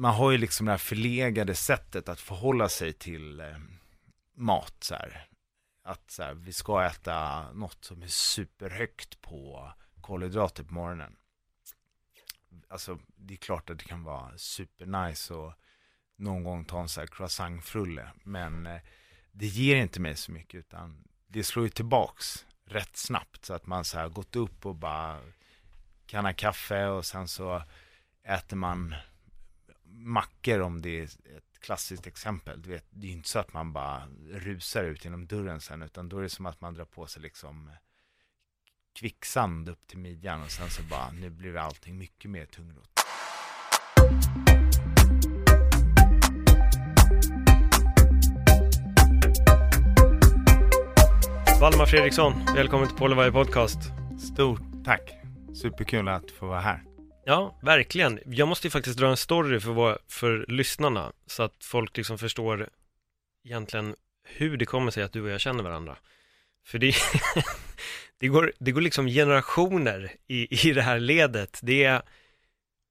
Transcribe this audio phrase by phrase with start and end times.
[0.00, 3.56] Man har ju liksom det här förlegade sättet att förhålla sig till eh,
[4.34, 5.26] mat så här.
[5.82, 11.16] Att så här, vi ska äta något som är superhögt på kolhydrater på morgonen.
[12.68, 15.52] Alltså det är klart att det kan vara supernice och
[16.16, 18.10] någon gång ta en så här croissantfrulle.
[18.24, 18.80] Men eh,
[19.32, 23.44] det ger inte mig så mycket utan det slår ju tillbaks rätt snabbt.
[23.44, 25.20] Så att man så här gått upp och bara
[26.06, 27.62] kan ha kaffe och sen så
[28.24, 28.94] äter man
[29.98, 32.62] mackor om det är ett klassiskt exempel.
[32.62, 36.08] Du vet, det är inte så att man bara rusar ut genom dörren sen utan
[36.08, 37.70] då är det som att man drar på sig liksom
[38.98, 42.90] kvicksand upp till midjan och sen så bara nu blir allting mycket mer tungrot.
[51.60, 53.78] Valdemar Fredriksson, välkommen till Polevaj Podcast.
[54.34, 55.14] Stort tack!
[55.54, 56.87] Superkul att få vara här.
[57.28, 58.20] Ja, verkligen.
[58.26, 62.18] Jag måste ju faktiskt dra en story för, vår, för lyssnarna så att folk liksom
[62.18, 62.68] förstår
[63.44, 63.94] egentligen
[64.24, 65.96] hur det kommer sig att du och jag känner varandra.
[66.64, 66.94] För det,
[68.18, 71.60] det, går, det går liksom generationer i, i det här ledet.
[71.62, 72.02] Det är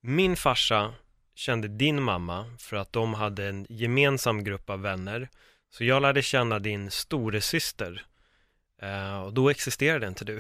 [0.02, 0.94] min farsa
[1.36, 5.30] kände din mamma för att de hade en gemensam grupp av vänner.
[5.70, 8.06] Så jag lärde känna din storesyster
[8.84, 10.40] Uh, och då existerade inte du.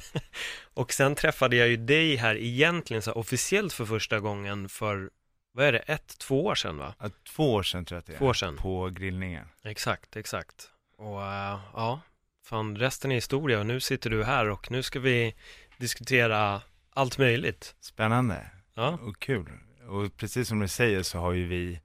[0.74, 5.10] och sen träffade jag ju dig här egentligen så officiellt för första gången för,
[5.52, 6.94] vad är det, ett, två år sedan va?
[7.00, 8.18] Ja, två år sedan tror jag att det är.
[8.18, 8.56] Två år sedan.
[8.56, 9.48] På grillningen.
[9.64, 10.70] Exakt, exakt.
[10.98, 12.00] Och uh, ja,
[12.44, 15.34] fan resten är historia och nu sitter du här och nu ska vi
[15.78, 17.74] diskutera allt möjligt.
[17.80, 18.50] Spännande.
[18.74, 18.98] Ja.
[19.02, 19.50] Och kul.
[19.88, 21.80] Och precis som du säger så har ju vi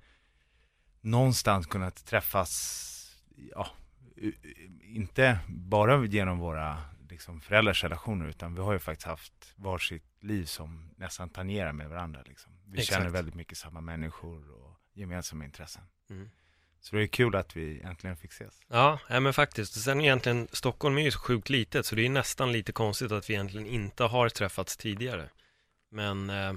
[1.01, 3.17] någonstans kunnat träffas,
[3.51, 3.67] ja,
[4.81, 6.77] inte bara genom våra
[7.09, 11.89] liksom, föräldrars relationer, utan vi har ju faktiskt haft varsitt liv som nästan tangerar med
[11.89, 12.21] varandra.
[12.25, 12.51] Liksom.
[12.65, 12.97] Vi Exakt.
[12.97, 15.83] känner väldigt mycket samma människor och gemensamma intressen.
[16.09, 16.29] Mm.
[16.79, 18.61] Så det är kul att vi äntligen fick ses.
[18.67, 19.81] Ja, ja men faktiskt.
[19.81, 23.29] Sen egentligen, Stockholm är ju så sjukt litet så det är nästan lite konstigt att
[23.29, 25.29] vi egentligen inte har träffats tidigare.
[25.91, 26.53] Men eh,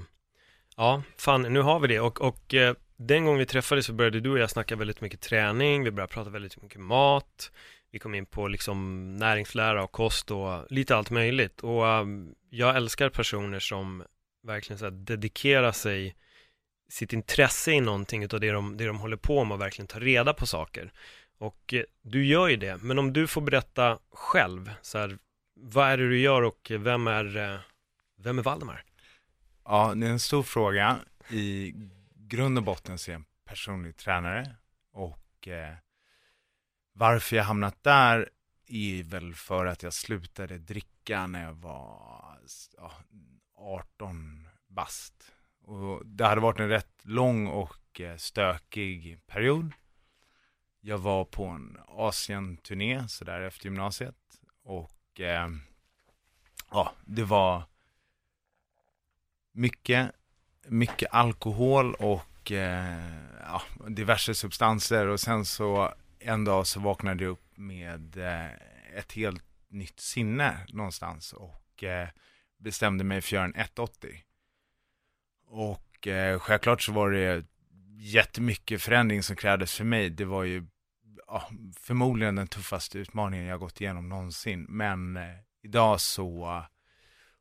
[0.77, 4.19] ja, fan, nu har vi det och, och eh, den gången vi träffades så började
[4.19, 7.51] du och jag snacka väldigt mycket träning, vi började prata väldigt mycket mat,
[7.91, 11.61] vi kom in på liksom näringslära och kost och lite allt möjligt.
[11.61, 14.03] Och um, jag älskar personer som
[14.43, 16.15] verkligen så här dedikerar sig
[16.89, 19.99] sitt intresse i någonting utav det de, det de håller på med och verkligen tar
[19.99, 20.91] reda på saker.
[21.37, 25.17] Och eh, du gör ju det, men om du får berätta själv, så här,
[25.55, 27.59] vad är det du gör och vem är, eh,
[28.17, 28.83] vem är Valdemar?
[29.65, 30.97] Ja, det är en stor fråga.
[31.29, 31.73] I
[32.27, 34.55] grund och botten så är jag en personlig tränare
[34.91, 35.75] och eh,
[36.93, 38.29] varför jag hamnat där
[38.67, 42.39] är väl för att jag slutade dricka när jag var
[42.77, 42.91] ja,
[43.55, 45.31] 18 bast.
[45.61, 49.71] Och det hade varit en rätt lång och eh, stökig period.
[50.79, 55.49] Jag var på en Asien-turné sådär efter gymnasiet och eh,
[56.71, 57.63] ja, det var
[59.51, 60.11] mycket,
[60.67, 62.99] mycket alkohol och eh,
[63.39, 68.51] ja, diverse substanser och sen så en dag så vaknade jag upp med eh,
[68.97, 72.09] ett helt nytt sinne någonstans och eh,
[72.57, 74.23] bestämde mig för att göra en 180.
[75.47, 77.45] Och eh, självklart så var det
[77.97, 80.09] jättemycket förändring som krävdes för mig.
[80.09, 80.65] Det var ju
[81.27, 81.49] ja,
[81.79, 84.65] förmodligen den tuffaste utmaningen jag gått igenom någonsin.
[84.69, 86.63] Men eh, idag så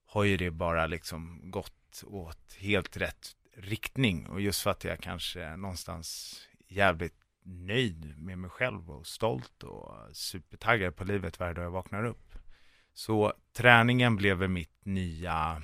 [0.07, 4.27] har ju det bara liksom gått åt helt rätt riktning.
[4.27, 10.17] Och just för att jag kanske någonstans jävligt nöjd med mig själv och stolt och
[10.17, 12.35] supertaggad på livet varje dag jag vaknar upp.
[12.93, 15.63] Så träningen blev mitt nya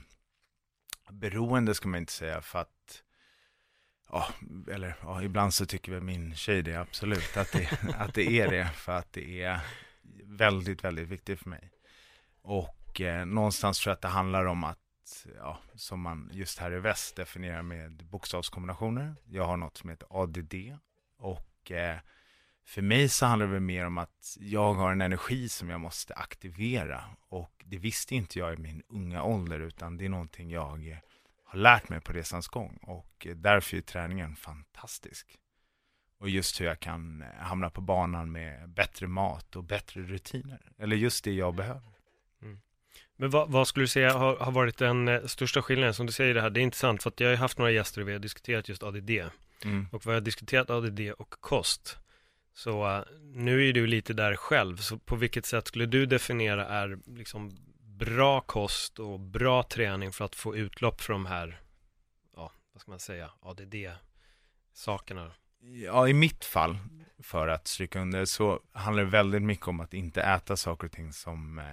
[1.10, 3.02] beroende ska man inte säga för att
[4.12, 4.28] Ja,
[4.70, 8.50] eller ja, ibland så tycker väl min tjej det absolut, att det, att det är
[8.50, 9.60] det, för att det är
[10.24, 11.70] väldigt, väldigt viktigt för mig.
[12.42, 14.79] Och eh, någonstans tror jag att det handlar om att,
[15.36, 19.16] ja, som man just här i väst definierar med bokstavskombinationer.
[19.28, 20.54] Jag har något som heter ADD
[21.18, 21.98] och eh,
[22.64, 25.80] för mig så handlar det väl mer om att jag har en energi som jag
[25.80, 27.04] måste aktivera.
[27.28, 31.00] Och det visste inte jag i min unga ålder, utan det är någonting jag
[31.44, 35.38] har lärt mig på resans gång och därför är träningen fantastisk.
[36.18, 40.72] Och just hur jag kan hamna på banan med bättre mat och bättre rutiner.
[40.78, 41.89] Eller just det jag behöver.
[43.20, 45.94] Men vad, vad, skulle du säga har, har varit den eh, största skillnaden?
[45.94, 48.00] Som du säger det här, det är intressant för att jag har haft några gäster
[48.00, 49.10] och vi har diskuterat just ADD.
[49.64, 49.86] Mm.
[49.92, 51.98] Och vi har diskuterat ADD och kost.
[52.54, 56.66] Så uh, nu är du lite där själv, så på vilket sätt skulle du definiera
[56.66, 61.60] är liksom bra kost och bra träning för att få utlopp för de här,
[62.36, 65.30] ja, vad ska man säga, ADD-sakerna?
[65.60, 66.78] Ja, i mitt fall,
[67.22, 70.92] för att stryka under, så handlar det väldigt mycket om att inte äta saker och
[70.92, 71.64] ting som eh,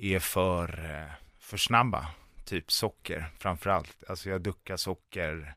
[0.00, 2.06] är för, eh, för snabba.
[2.44, 4.04] Typ socker framför allt.
[4.08, 5.54] Alltså jag duckar socker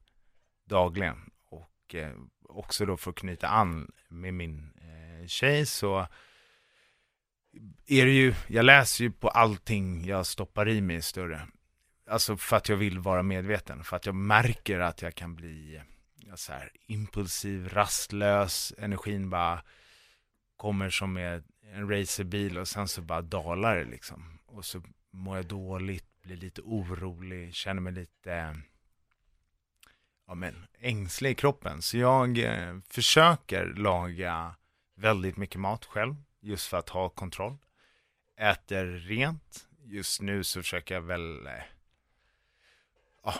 [0.65, 1.31] dagligen.
[1.49, 6.07] Och eh, också då för att knyta an med min eh, tjej så
[7.87, 11.47] är det ju, jag läser ju på allting jag stoppar i mig större.
[12.09, 15.81] Alltså för att jag vill vara medveten, för att jag märker att jag kan bli
[16.15, 19.63] ja, så här, impulsiv, rastlös, energin bara
[20.57, 24.39] kommer som med en racerbil och sen så bara dalar det liksom.
[24.45, 24.81] Och så
[25.11, 28.61] mår jag dåligt, blir lite orolig, känner mig lite
[30.27, 31.81] ja, men, ängslig i kroppen.
[31.81, 34.55] Så jag eh, försöker laga
[34.95, 37.57] väldigt mycket mat själv, just för att ha kontroll.
[38.37, 39.67] Äter rent.
[39.83, 41.53] Just nu så försöker jag väl eh,
[43.23, 43.33] ja,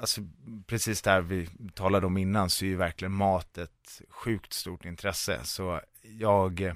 [0.00, 0.20] alltså
[0.66, 5.44] precis där vi talade om innan så är ju verkligen mat ett sjukt stort intresse.
[5.44, 6.74] Så jag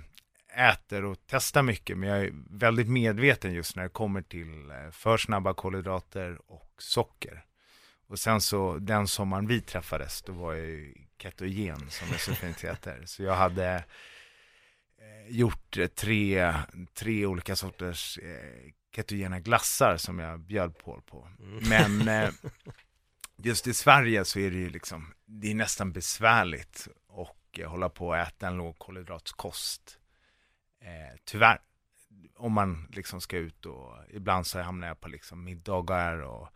[0.55, 4.90] äter och testar mycket, men jag är väldigt medveten just när det kommer till eh,
[4.90, 7.44] för snabba kolhydrater och socker.
[8.06, 12.34] Och sen så, den sommaren vi träffades, då var jag ju ketogen som det så
[12.34, 13.02] fint heter.
[13.06, 13.75] Så jag hade
[14.99, 16.55] eh, gjort tre,
[16.94, 21.02] tre olika sorters eh, ketogena glassar som jag bjöd på.
[21.06, 21.29] på.
[21.38, 21.69] Mm.
[21.69, 22.31] Men eh,
[23.37, 26.88] just i Sverige så är det ju liksom, det är nästan besvärligt
[27.52, 29.99] mycket, eh, hålla på och äta en låg kolhydratskost.
[30.81, 31.58] Eh, tyvärr.
[32.37, 36.49] Om man liksom ska ut och ibland så hamnar jag på liksom middagar och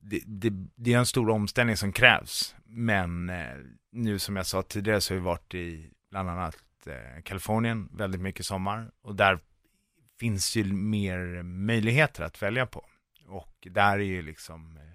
[0.00, 2.54] det, det, det är en stor omställning som krävs.
[2.64, 3.56] Men eh,
[3.92, 6.56] nu som jag sa tidigare så har vi varit i bland annat
[6.86, 9.38] eh, Kalifornien väldigt mycket sommar och där
[10.18, 12.84] finns ju mer möjligheter att välja på.
[13.26, 14.91] Och där är ju liksom eh,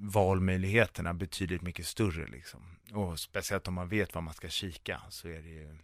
[0.00, 2.78] valmöjligheterna betydligt mycket större liksom.
[2.92, 5.78] Och speciellt om man vet vad man ska kika så är det ju,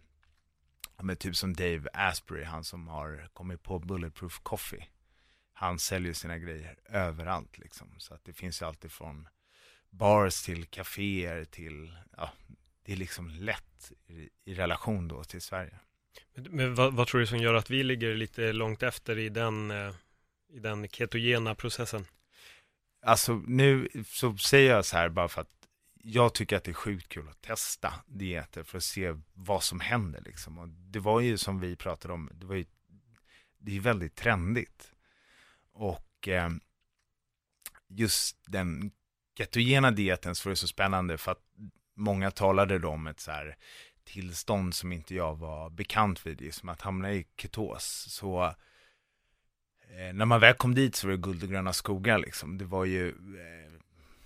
[1.01, 4.87] men typ som Dave Asprey, han som har kommit på Bulletproof Coffee.
[5.53, 7.87] Han säljer sina grejer överallt liksom.
[7.97, 9.27] Så att det finns ju alltid från
[9.89, 12.31] bars till kaféer till, ja,
[12.85, 15.79] det är liksom lätt i, i relation då till Sverige.
[16.33, 19.29] Men, men vad, vad, tror du som gör att vi ligger lite långt efter i
[19.29, 19.93] den, eh,
[20.53, 22.05] i den ketogena processen?
[23.05, 25.67] Alltså nu så säger jag så här bara för att
[26.03, 29.79] jag tycker att det är sjukt kul att testa dieter för att se vad som
[29.79, 30.57] händer liksom.
[30.57, 32.65] Och det var ju som vi pratade om, det var ju,
[33.57, 34.91] det är väldigt trendigt.
[35.71, 36.49] Och eh,
[37.87, 38.91] just den
[39.37, 41.43] ketogena dieten så var det så spännande för att
[41.95, 43.57] många talade då om ett så här
[44.03, 48.07] tillstånd som inte jag var bekant vid, som att hamna i ketos.
[48.09, 48.55] Så
[49.97, 52.57] eh, när man väl kom dit så var det guld och gröna skogar liksom.
[52.57, 53.71] Det var ju, eh,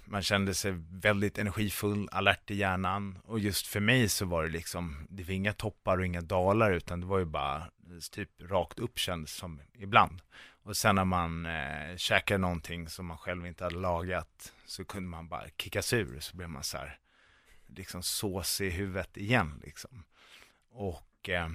[0.06, 3.20] man kände sig väldigt energifull, alert i hjärnan.
[3.24, 6.72] Och just för mig så var det liksom, det var inga toppar och inga dalar,
[6.72, 7.70] utan det var ju bara
[8.12, 10.22] typ rakt upp kändes som ibland.
[10.64, 15.10] Och sen när man eh, käkade någonting som man själv inte hade lagat så kunde
[15.10, 17.00] man bara kickas ur, så blev man så här,
[17.68, 20.04] liksom såsig i huvudet igen liksom.
[20.72, 21.50] Och eh,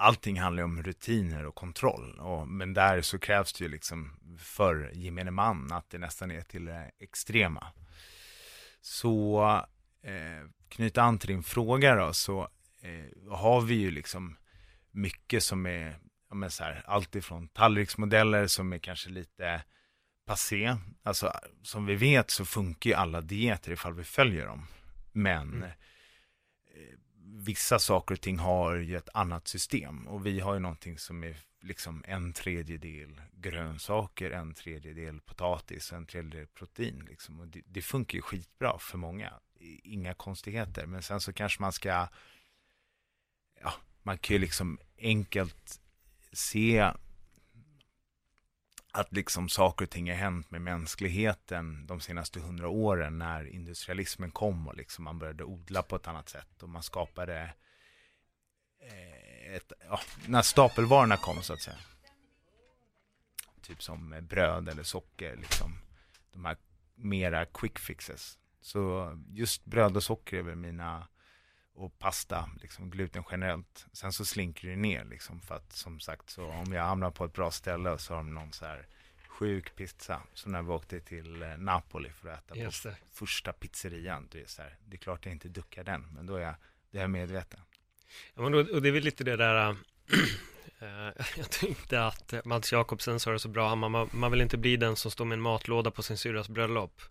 [0.00, 2.18] allting handlar ju om rutiner och kontroll.
[2.18, 6.40] Och, men där så krävs det ju liksom för gemene man att det nästan är
[6.40, 7.66] till det extrema.
[8.80, 9.42] Så
[10.02, 12.48] eh, knyta an till din fråga då, så
[12.82, 14.36] eh, har vi ju liksom
[14.90, 19.62] mycket som är, ja men så här, allt ifrån tallriksmodeller som är kanske lite
[20.26, 20.76] passé.
[21.02, 24.66] Alltså som vi vet så funkar ju alla dieter ifall vi följer dem.
[25.12, 25.70] Men mm
[27.44, 31.24] vissa saker och ting har ju ett annat system och vi har ju någonting som
[31.24, 37.40] är liksom en tredjedel grönsaker, en tredjedel potatis, en tredjedel protein liksom.
[37.40, 39.32] Och det, det funkar ju skitbra för många.
[39.82, 42.08] Inga konstigheter, men sen så kanske man ska,
[43.60, 45.80] ja, man kan ju liksom enkelt
[46.32, 46.92] se
[48.92, 54.30] att liksom saker och ting har hänt med mänskligheten de senaste hundra åren när industrialismen
[54.30, 57.54] kom och liksom man började odla på ett annat sätt och man skapade
[58.80, 61.76] eh, ett, ja, när stapelvarorna kom så att säga.
[63.62, 65.78] typ som bröd eller socker, liksom.
[66.32, 66.56] De här
[66.94, 68.38] mera quick fixes.
[68.60, 71.08] Så just bröd och socker är väl mina,
[71.74, 73.86] och pasta, liksom gluten generellt.
[73.92, 77.24] Sen så slinker det ner liksom, för att som sagt, så om jag hamnar på
[77.24, 78.86] ett bra ställe så har de någon så här
[79.28, 80.22] sjuk pizza.
[80.34, 84.28] Som när vi åkte till eh, Napoli för att äta på första pizzerian.
[84.30, 86.54] Det är, så här, det är klart jag inte duckar den, men då är jag,
[86.90, 87.60] det är jag medveten.
[88.34, 89.76] Ja, men då, och det är väl lite det där, äh,
[91.36, 94.96] jag tyckte att Mats Jakobsen sa det så bra, man, man vill inte bli den
[94.96, 97.02] som står med en matlåda på sin syrras bröllop.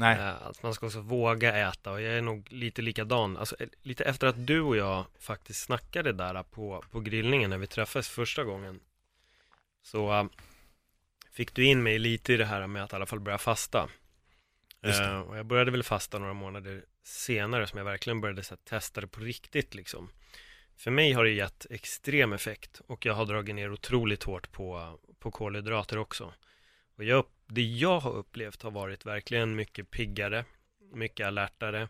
[0.00, 0.18] Nej.
[0.18, 3.36] Äh, att man ska också våga äta och jag är nog lite likadan.
[3.36, 7.66] Alltså, lite efter att du och jag faktiskt snackade där på, på grillningen när vi
[7.66, 8.80] träffades första gången.
[9.82, 10.28] Så
[11.32, 13.88] fick du in mig lite i det här med att i alla fall börja fasta.
[14.86, 18.60] Uh, och jag började väl fasta några månader senare som jag verkligen började så här,
[18.64, 20.10] testa det på riktigt liksom.
[20.76, 24.98] För mig har det gett extrem effekt och jag har dragit ner otroligt hårt på,
[25.18, 26.34] på kolhydrater också.
[26.96, 30.44] Och jag, det jag har upplevt har varit verkligen mycket piggare,
[30.92, 31.88] mycket alertare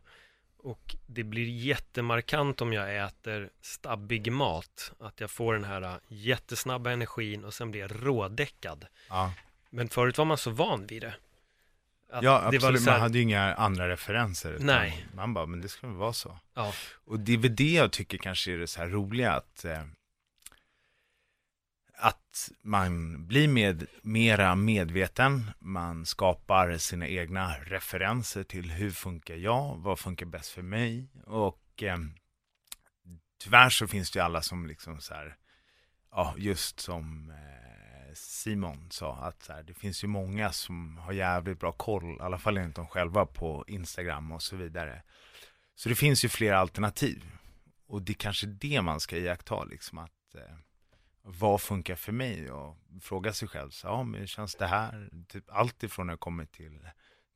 [0.63, 4.93] och det blir jättemarkant om jag äter stabbig mat.
[5.01, 8.87] Att jag får den här äh, jättesnabba energin och sen blir jag rådäckad.
[9.09, 9.33] Ja.
[9.71, 11.15] Men förut var man så van vid det.
[12.13, 12.87] Att ja, absolut.
[12.87, 12.93] Här...
[12.93, 14.57] Man hade ju inga andra referenser.
[14.61, 15.07] Nej.
[15.15, 16.39] Man bara, men det ska väl vara så.
[16.55, 16.73] Ja.
[17.05, 19.83] Och det är väl det jag tycker kanske är det så här roliga att eh,
[22.01, 29.77] att man blir med, mera medveten, man skapar sina egna referenser till hur funkar jag,
[29.77, 31.99] vad funkar bäst för mig och eh,
[33.39, 35.37] tyvärr så finns det ju alla som liksom så här,
[36.11, 41.13] ja just som eh, Simon sa, att så här, det finns ju många som har
[41.13, 45.03] jävligt bra koll, i alla fall enligt de själva på Instagram och så vidare.
[45.75, 47.25] Så det finns ju flera alternativ
[47.87, 50.57] och det är kanske det man ska iaktta liksom att eh,
[51.39, 52.51] vad funkar för mig?
[52.51, 55.09] Och fråga sig själv, så, ja men hur känns det här?
[55.29, 56.89] Typ allt ifrån när det kommer till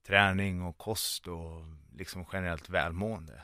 [0.07, 1.65] träning och kost och
[1.97, 3.43] liksom generellt välmående.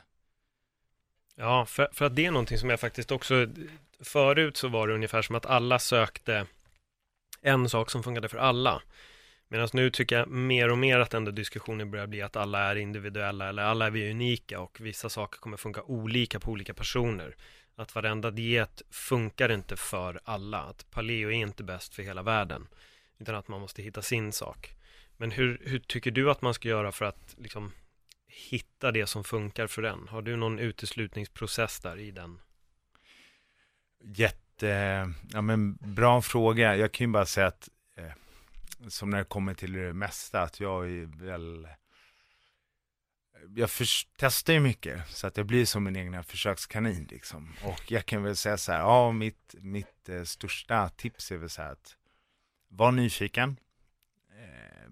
[1.35, 3.47] Ja, för, för att det är någonting som jag faktiskt också,
[3.99, 6.45] förut så var det ungefär som att alla sökte
[7.41, 8.81] en sak som funkade för alla.
[9.47, 12.75] Medan nu tycker jag mer och mer att ändå diskussionen börjar bli att alla är
[12.75, 17.35] individuella eller alla är vi unika och vissa saker kommer funka olika på olika personer
[17.75, 22.67] att varenda diet funkar inte för alla, att paleo är inte bäst för hela världen,
[23.19, 24.75] utan att man måste hitta sin sak.
[25.17, 27.71] Men hur, hur tycker du att man ska göra för att liksom
[28.27, 30.07] hitta det som funkar för den?
[30.07, 32.39] Har du någon uteslutningsprocess där i den?
[34.03, 36.75] Jätte, ja men bra fråga.
[36.75, 38.11] Jag kan ju bara säga att eh,
[38.87, 41.67] som när det kommer till det mesta, att jag är väl
[43.55, 43.69] jag
[44.17, 47.53] testar ju mycket så att jag blir som min egna försökskanin liksom.
[47.63, 51.49] Och jag kan väl säga så här, ja mitt, mitt eh, största tips är väl
[51.49, 51.97] så här att
[52.67, 53.57] var nyfiken,
[54.29, 54.91] eh,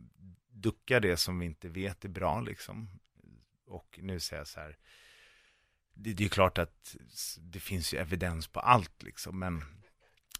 [0.51, 2.89] ducka det som vi inte vet är bra liksom.
[3.65, 4.77] Och nu säger jag så här,
[5.93, 6.95] det, det är klart att
[7.39, 9.63] det finns ju evidens på allt liksom, men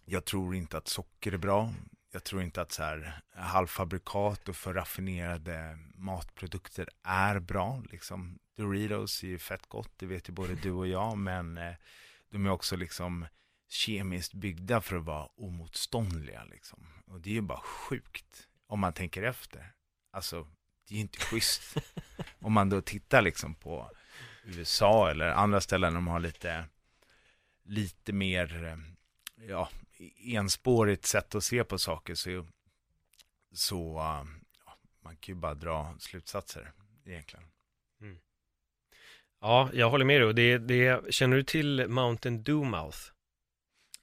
[0.06, 1.74] jag tror inte att socker är bra
[2.12, 7.84] jag tror inte att så här halvfabrikat och för raffinerade matprodukter är bra.
[7.92, 8.40] Liksom.
[8.56, 11.74] Doritos är ju fett gott, det vet ju både du och jag, men eh,
[12.30, 13.26] de är också liksom
[13.70, 16.44] kemiskt byggda för att vara omotståndliga.
[16.44, 16.88] Liksom.
[17.08, 19.72] Och det är ju bara sjukt om man tänker efter.
[20.12, 20.48] Alltså,
[20.88, 21.78] det är ju inte schysst.
[22.40, 23.92] om man då tittar liksom på
[24.44, 26.66] USA eller andra ställen de har lite,
[27.64, 28.78] lite mer, eh,
[29.48, 29.70] ja,
[30.18, 32.48] enspårigt sätt att se på saker så,
[33.54, 33.96] så
[34.66, 36.72] ja, man kan ju bara dra slutsatser
[37.06, 37.46] egentligen.
[38.02, 38.18] Mm.
[39.42, 40.34] Ja, jag håller med dig.
[40.34, 42.98] Det, det, känner du till Mountain Dew Mouth?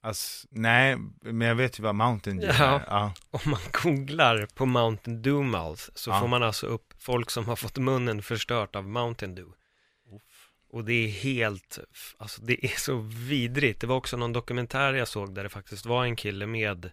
[0.01, 2.85] Alltså, nej, men jag vet ju vad Mountain Dew ja, är.
[2.87, 3.15] Ja.
[3.31, 6.21] Om man googlar på Mountain Dew Mouth så ja.
[6.21, 9.53] får man alltså upp folk som har fått munnen förstört av Mountain Dew.
[10.77, 11.79] Och det är helt,
[12.19, 12.97] alltså det är så
[13.29, 13.81] vidrigt.
[13.81, 16.91] Det var också någon dokumentär jag såg där det faktiskt var en kille med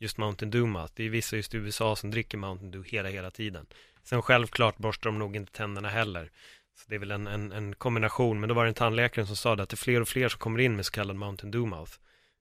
[0.00, 3.30] just Mountain Dew Det är vissa just i USA som dricker Mountain Dew hela, hela
[3.30, 3.66] tiden.
[4.02, 6.30] Sen självklart borstar de nog inte tänderna heller.
[6.74, 8.40] Så det är väl en, en, en kombination.
[8.40, 10.28] Men då var det en tandläkare som sa det att det är fler och fler
[10.28, 11.92] som kommer in med så kallad Mountain Dew Mouth.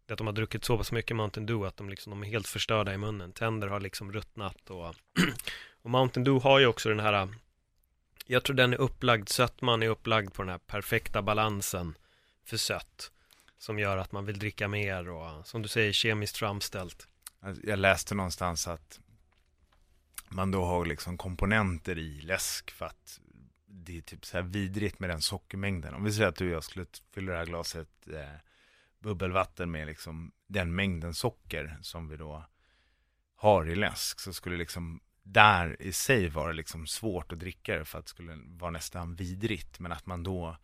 [0.06, 2.24] Det är att de har druckit så pass mycket Mountain Dew att de, liksom, de
[2.24, 3.32] är helt förstörda i munnen.
[3.32, 4.86] Tänder har liksom ruttnat och,
[5.82, 7.30] och Mountain Dew har ju också den här
[8.26, 11.98] jag tror den är upplagd, sötman är upplagd på den här perfekta balansen
[12.44, 13.12] för sött.
[13.58, 17.08] Som gör att man vill dricka mer och som du säger kemiskt framställt.
[17.40, 19.00] Alltså, jag läste någonstans att
[20.30, 23.20] man då har liksom komponenter i läsk för att
[23.66, 25.94] det är typ så här vidrigt med den sockermängden.
[25.94, 28.40] Om vi säger att du och jag skulle fylla det här glaset eh,
[29.00, 32.46] bubbelvatten med liksom den mängden socker som vi då
[33.36, 37.86] har i läsk så skulle liksom där i sig vara liksom svårt att dricka det
[37.86, 39.80] för att det skulle vara nästan vidrigt.
[39.80, 40.58] Men att man då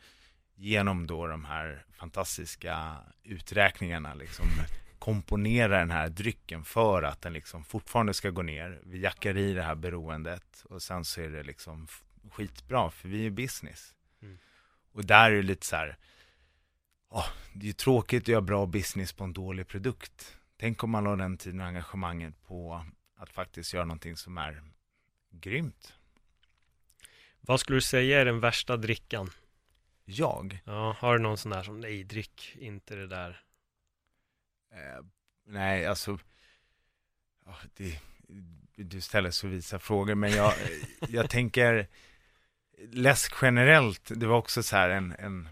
[0.56, 4.46] genom då de här fantastiska uträkningarna liksom
[5.00, 8.82] komponera den här drycken för att den liksom fortfarande ska gå ner.
[8.84, 11.88] Vi jackar i det här beroendet och sen så är det liksom
[12.32, 13.96] skitbra för vi är business.
[14.22, 14.38] Mm.
[14.92, 15.98] Och där är det lite så här,
[17.10, 20.38] oh, det är ju tråkigt att göra bra business på en dålig produkt.
[20.60, 22.86] Tänk om man la den tiden och engagemanget på
[23.22, 24.64] att faktiskt göra någonting som är
[25.30, 25.94] grymt.
[27.42, 29.30] Vad skulle du säga är den värsta drickan?
[30.06, 30.60] Jag?
[30.66, 33.44] Ja, har du någon sån där som, nej, drick inte det där.
[34.72, 35.06] Eh,
[35.46, 36.20] nej, alltså,
[37.46, 38.00] ja, det,
[38.76, 40.54] du ställer så visa frågor, men jag,
[41.10, 41.88] jag tänker,
[42.92, 45.50] läsk generellt, det var också så här en, en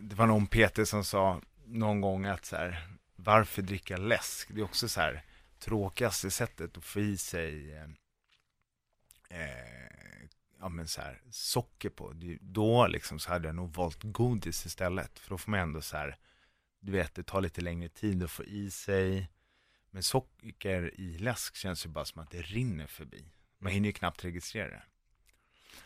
[0.00, 4.48] det var någon Peter som sa någon gång att så här, varför dricka läsk?
[4.50, 5.22] Det är också så här,
[5.58, 7.88] tråkigaste sättet att få i sig eh,
[9.28, 9.96] eh
[10.60, 12.12] ja, men så här, socker på.
[12.40, 15.18] Då liksom så hade jag nog valt godis istället.
[15.18, 16.16] För då får man ändå så här,
[16.80, 19.30] du vet, det tar lite längre tid att få i sig.
[19.90, 23.24] Men socker i läsk känns ju bara som att det rinner förbi.
[23.58, 24.82] Man hinner ju knappt registrera det.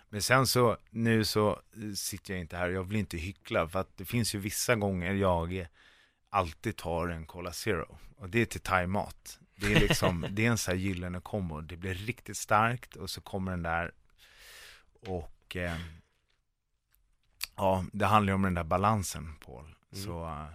[0.09, 3.79] Men sen så, nu så eh, sitter jag inte här, jag vill inte hyckla, för
[3.79, 5.67] att det finns ju vissa gånger jag
[6.29, 7.99] alltid tar en Cola Zero.
[8.17, 9.40] Och det är till thai-mat.
[9.61, 11.61] Det är liksom, det är en sån här gyllene kombo.
[11.61, 13.93] Det blir riktigt starkt och så kommer den där
[15.07, 15.77] och eh,
[17.57, 19.65] ja, det handlar ju om den där balansen Paul.
[19.65, 20.05] Mm.
[20.05, 20.47] Så uh,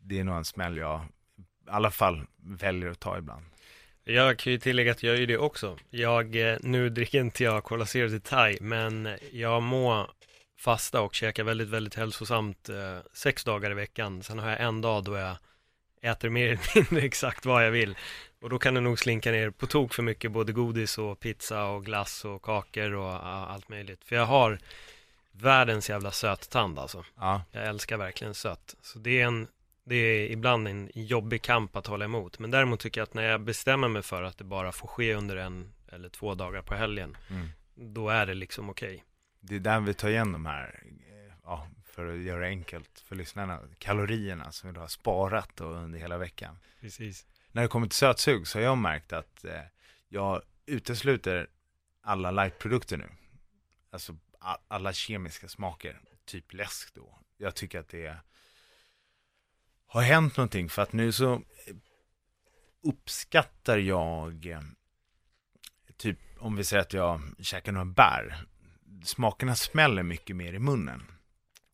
[0.00, 1.00] det är nog en smäll jag
[1.38, 3.44] i alla fall väljer att ta ibland.
[4.04, 5.78] Jag kan ju tillägga att jag gör det också.
[5.90, 10.10] Jag, eh, nu dricker inte jag Cola Zero till thai, men jag må
[10.58, 14.22] fasta och käka väldigt, väldigt hälsosamt eh, sex dagar i veckan.
[14.22, 15.36] Sen har jag en dag då jag
[16.02, 17.96] äter mer eller mindre exakt vad jag vill.
[18.42, 21.64] Och då kan det nog slinka ner på tok för mycket både godis och pizza
[21.64, 24.04] och glass och kakor och allt möjligt.
[24.04, 24.58] För jag har
[25.32, 27.04] världens jävla söttand alltså.
[27.16, 27.42] Ja.
[27.52, 28.74] Jag älskar verkligen sött.
[28.82, 29.48] Så det är en
[29.84, 32.38] det är ibland en jobbig kamp att hålla emot.
[32.38, 35.14] Men däremot tycker jag att när jag bestämmer mig för att det bara får ske
[35.14, 37.48] under en eller två dagar på helgen, mm.
[37.74, 38.94] då är det liksom okej.
[38.94, 39.00] Okay.
[39.40, 43.04] Det är där vi tar igen de här, eh, ja, för att göra det enkelt
[43.06, 46.58] för lyssnarna, kalorierna som vi då har sparat då under hela veckan.
[46.80, 47.26] Precis.
[47.52, 49.60] När det kommer till sötsug så har jag märkt att eh,
[50.08, 51.48] jag utesluter
[52.02, 53.08] alla lightprodukter nu.
[53.90, 54.16] Alltså
[54.68, 57.18] alla kemiska smaker, typ läsk då.
[57.36, 58.16] Jag tycker att det
[59.86, 61.42] har hänt någonting för att nu så
[62.82, 64.60] uppskattar jag eh,
[65.96, 68.44] typ om vi säger att jag käkar några bär.
[69.04, 71.02] Smakerna smäller mycket mer i munnen.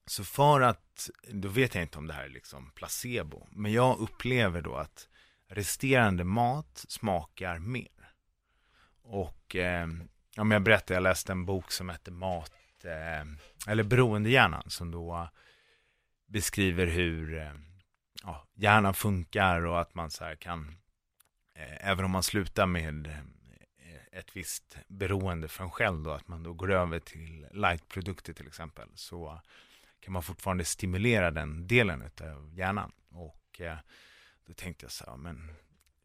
[0.07, 3.99] Så för att, då vet jag inte om det här är liksom placebo, men jag
[3.99, 5.09] upplever då att
[5.49, 8.13] resterande mat smakar mer.
[9.03, 9.89] Och eh,
[10.37, 12.53] om jag berättar, jag läste en bok som heter Mat,
[12.85, 15.29] eh, eller Beroendehjärnan, som då
[16.27, 17.53] beskriver hur eh,
[18.23, 20.77] ja, hjärnan funkar och att man så här kan,
[21.55, 26.29] eh, även om man slutar med eh, ett visst beroende för en själv då, att
[26.29, 29.41] man då går över till lightprodukter till exempel, så
[30.01, 32.93] kan man fortfarande stimulera den delen av hjärnan.
[33.11, 33.79] Och eh,
[34.49, 35.51] då tänkte jag så här, men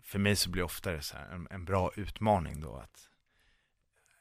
[0.02, 3.10] för mig så blir det oftare så här en, en, bra utmaning då att,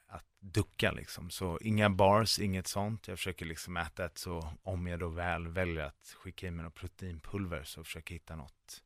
[0.07, 1.29] att ducka liksom.
[1.29, 3.07] Så inga bars, inget sånt.
[3.07, 6.63] Jag försöker liksom äta ett så, om jag då väl väljer att skicka i mig
[6.63, 8.83] något proteinpulver så försöker jag hitta något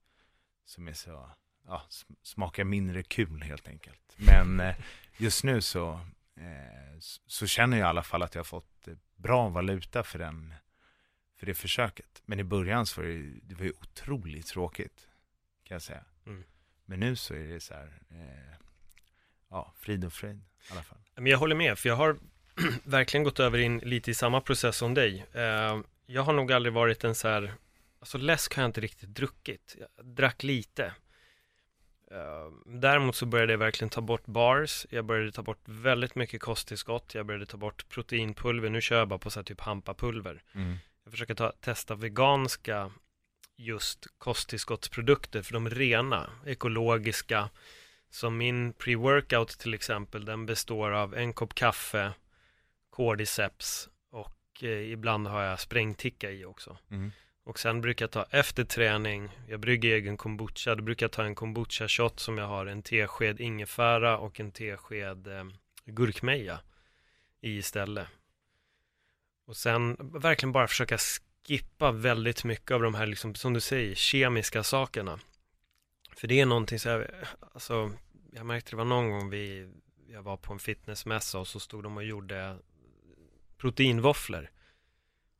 [0.65, 1.30] som är så,
[1.65, 1.84] ja,
[2.23, 4.15] smakar mindre kul helt enkelt.
[4.17, 4.76] Men eh,
[5.17, 5.91] just nu så,
[6.36, 10.19] eh, så känner jag i alla fall att jag har fått eh, bra valuta för
[10.19, 10.54] den
[11.36, 12.21] för det försöket.
[12.26, 15.07] Men i början så var det, det var ju otroligt tråkigt,
[15.67, 16.03] kan jag säga.
[16.25, 16.43] Mm.
[16.86, 18.56] Men nu så är det så här, eh,
[19.49, 20.97] ja, frid och fröjd i alla fall.
[21.15, 22.17] Men jag håller med, för jag har
[22.84, 25.25] verkligen gått över in lite i samma process som dig.
[25.34, 27.53] Eh, jag har nog aldrig varit en så här,
[27.99, 29.75] alltså läsk har jag inte riktigt druckit.
[29.80, 30.93] Jag drack lite.
[32.12, 36.41] Uh, däremot så började jag verkligen ta bort bars, jag började ta bort väldigt mycket
[36.41, 40.43] kosttillskott, jag började ta bort proteinpulver, nu kör jag bara på så här typ hampapulver.
[40.56, 40.77] Mm.
[41.03, 42.91] Jag försöker ta, testa veganska
[43.58, 47.50] just kosttillskottsprodukter för de är rena, ekologiska.
[48.10, 52.13] Som min pre-workout till exempel, den består av en kopp kaffe,
[52.89, 56.78] cordyceps och eh, ibland har jag sprängticka i också.
[56.91, 57.12] Mm.
[57.43, 61.24] Och sen brukar jag ta efter träning, jag brygger egen kombucha, då brukar jag ta
[61.24, 65.43] en kombucha shot som jag har en tesked ingefära och en tesked eh,
[65.86, 66.60] gurkmeja
[67.41, 68.08] i istället.
[69.46, 70.98] Och sen verkligen bara försöka
[71.47, 75.19] skippa väldigt mycket av de här, liksom, som du säger, kemiska sakerna.
[76.15, 77.91] För det är någonting så här, alltså,
[78.31, 79.69] jag märkte det var någon gång vi,
[80.10, 82.57] jag var på en fitnessmässa och så stod de och gjorde
[83.57, 84.49] proteinvåfflor.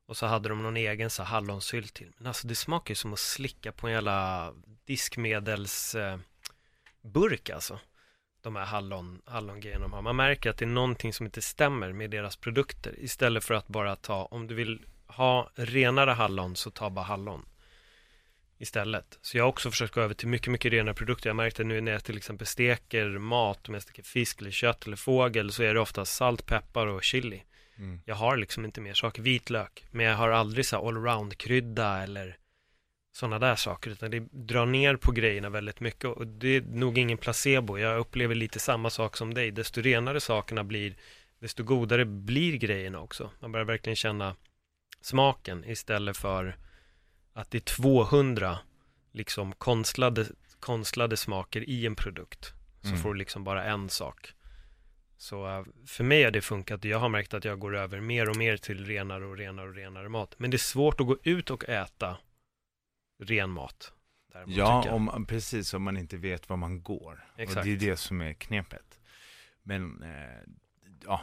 [0.06, 2.14] Och så hade de någon egen så hallonsylt till.
[2.18, 4.54] Men alltså det smakar ju som att slicka på en jävla
[4.86, 7.80] diskmedelsburk eh, alltså.
[8.42, 10.02] De här hallon, hallongrejerna de har.
[10.02, 13.00] Man märker att det är någonting som inte stämmer med deras produkter.
[13.00, 17.46] Istället för att bara ta, om du vill ha renare hallon så ta bara hallon
[18.58, 19.20] istället.
[19.22, 21.30] Så jag har också försökt gå över till mycket, mycket renare produkter.
[21.30, 24.86] Jag märkte nu när jag till exempel steker mat, om jag steker fisk eller kött
[24.86, 27.44] eller fågel så är det ofta salt, peppar och chili.
[27.78, 28.02] Mm.
[28.06, 32.38] Jag har liksom inte mer saker, vitlök, men jag har aldrig så allround-krydda eller
[33.12, 36.98] sådana där saker, utan det drar ner på grejerna väldigt mycket och det är nog
[36.98, 37.78] ingen placebo.
[37.78, 39.52] Jag upplever lite samma sak som dig.
[39.52, 40.96] Desto renare sakerna blir,
[41.40, 43.32] desto godare blir grejerna också.
[43.40, 44.36] Man börjar verkligen känna
[45.02, 46.58] smaken istället för
[47.34, 48.58] att det är 200
[49.12, 50.26] liksom konstlade,
[50.60, 52.54] konstlade smaker i en produkt.
[52.82, 53.00] Så mm.
[53.00, 54.34] får du liksom bara en sak.
[55.18, 56.84] Så uh, för mig har det funkat.
[56.84, 59.76] Jag har märkt att jag går över mer och mer till renare och renare och
[59.76, 60.36] renare mat.
[60.38, 62.18] Men det är svårt att gå ut och äta
[63.24, 63.94] ren mat.
[64.46, 65.74] Ja, om, precis.
[65.74, 67.26] Om man inte vet var man går.
[67.38, 67.58] Exakt.
[67.58, 69.00] Och det är det som är knepet.
[69.64, 70.42] Men, eh,
[71.06, 71.22] ja.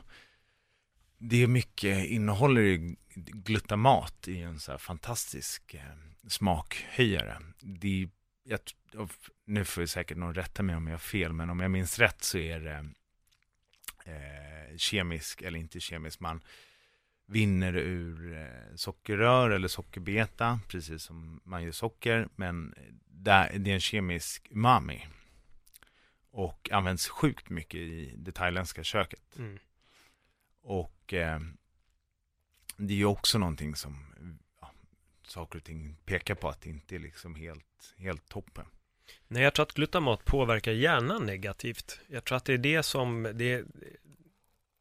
[1.27, 5.81] Det är mycket, innehåller ju glutamat i en så här fantastisk eh,
[6.29, 7.39] smakhöjare.
[7.61, 8.09] Det,
[8.45, 8.61] jag,
[9.45, 11.99] nu får jag säkert någon rätta mig om jag har fel, men om jag minns
[11.99, 12.89] rätt så är det
[14.05, 16.41] eh, kemisk, eller inte kemisk, man
[17.27, 22.75] vinner ur eh, sockerrör eller sockerbeta, precis som man gör socker, men
[23.07, 25.07] där, det är en kemisk umami.
[26.31, 29.37] Och används sjukt mycket i det thailändska köket.
[29.39, 29.59] Mm.
[30.65, 31.41] Och eh,
[32.77, 34.07] det är ju också någonting som
[34.61, 34.71] ja,
[35.27, 38.65] saker och ting pekar på att det inte är liksom helt, helt toppen.
[39.29, 42.01] Nej, jag tror att glutamat påverkar hjärnan negativt.
[42.09, 43.65] Jag tror att det är det som, det,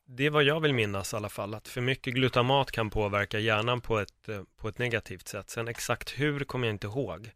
[0.05, 3.39] det är vad jag vill minnas i alla fall, att för mycket glutamat kan påverka
[3.39, 5.49] hjärnan på ett, eh, på ett negativt sätt.
[5.49, 7.31] Sen exakt hur kommer jag inte ihåg.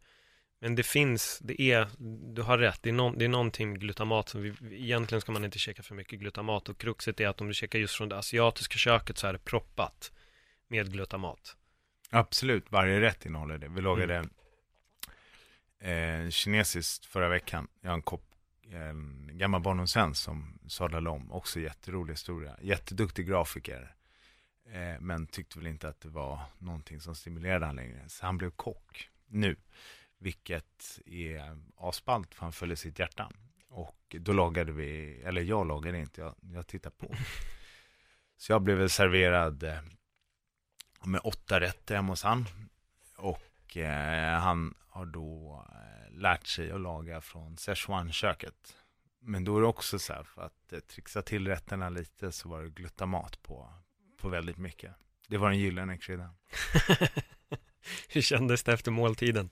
[0.60, 1.88] Men det finns, det är,
[2.34, 5.32] du har rätt, det är, no, det är någonting med glutamat som vi, egentligen ska
[5.32, 8.08] man inte käka för mycket glutamat och kruxet är att om du käkar just från
[8.08, 10.12] det asiatiska köket så är det proppat
[10.68, 11.56] med glutamat.
[12.10, 13.68] Absolut, varje rätt innehåller det.
[13.68, 14.24] Vi lagade
[15.80, 16.24] mm.
[16.24, 17.68] eh, kinesiskt förra veckan.
[17.80, 18.24] Jag har en kopp
[18.72, 22.56] en gammal barndomsvän som sadlade om, också jätterolig historia.
[22.62, 23.94] Jätteduktig grafiker.
[24.72, 28.08] Eh, men tyckte väl inte att det var någonting som stimulerade han längre.
[28.08, 29.56] Så han blev kock nu.
[30.18, 33.30] Vilket är asballt för han följer sitt hjärta.
[33.68, 37.14] Och då lagade vi, eller jag lagade inte, jag, jag tittade på.
[38.36, 39.80] Så jag blev serverad eh,
[41.04, 42.46] med åtta rätter hemma hos han.
[43.16, 48.76] Och eh, han har då eh, lärt sig att laga från Szechuan-köket.
[49.20, 52.48] Men då är det också så här, för att eh, trixa till rätterna lite så
[52.48, 53.72] var det glutamat på,
[54.16, 54.94] på väldigt mycket.
[55.28, 56.34] Det var den gyllene kryddan.
[58.08, 59.50] Hur kändes det efter måltiden?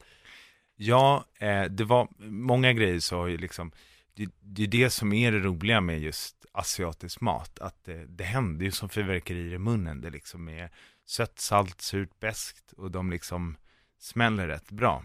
[0.77, 3.73] Ja, eh, det var många grejer så har ju liksom,
[4.15, 8.25] det, det är det som är det roliga med just asiatisk mat, att det, det
[8.25, 10.71] händer ju som fyrverkerier i munnen, det liksom är
[11.05, 13.57] sött, salt, surt, beskt och de liksom
[13.99, 15.05] smäller rätt bra.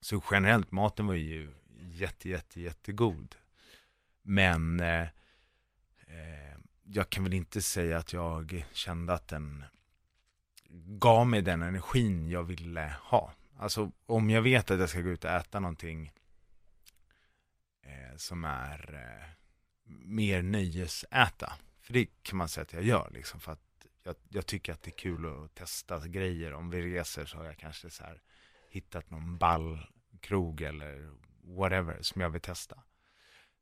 [0.00, 3.34] Så generellt, maten var ju jätte, jätte, jättegod.
[4.22, 5.02] Men eh,
[6.06, 9.64] eh, jag kan väl inte säga att jag kände att den
[10.98, 13.32] gav mig den energin jag ville ha.
[13.60, 16.12] Alltså om jag vet att jag ska gå ut och äta någonting
[17.82, 19.28] eh, som är eh,
[19.84, 21.52] mer nöjesäta.
[21.80, 24.82] För det kan man säga att jag gör liksom för att jag, jag, tycker att
[24.82, 26.52] det är kul att testa grejer.
[26.54, 28.22] Om vi reser så har jag kanske så här
[28.70, 31.10] hittat någon ballkrog eller
[31.56, 32.82] whatever som jag vill testa.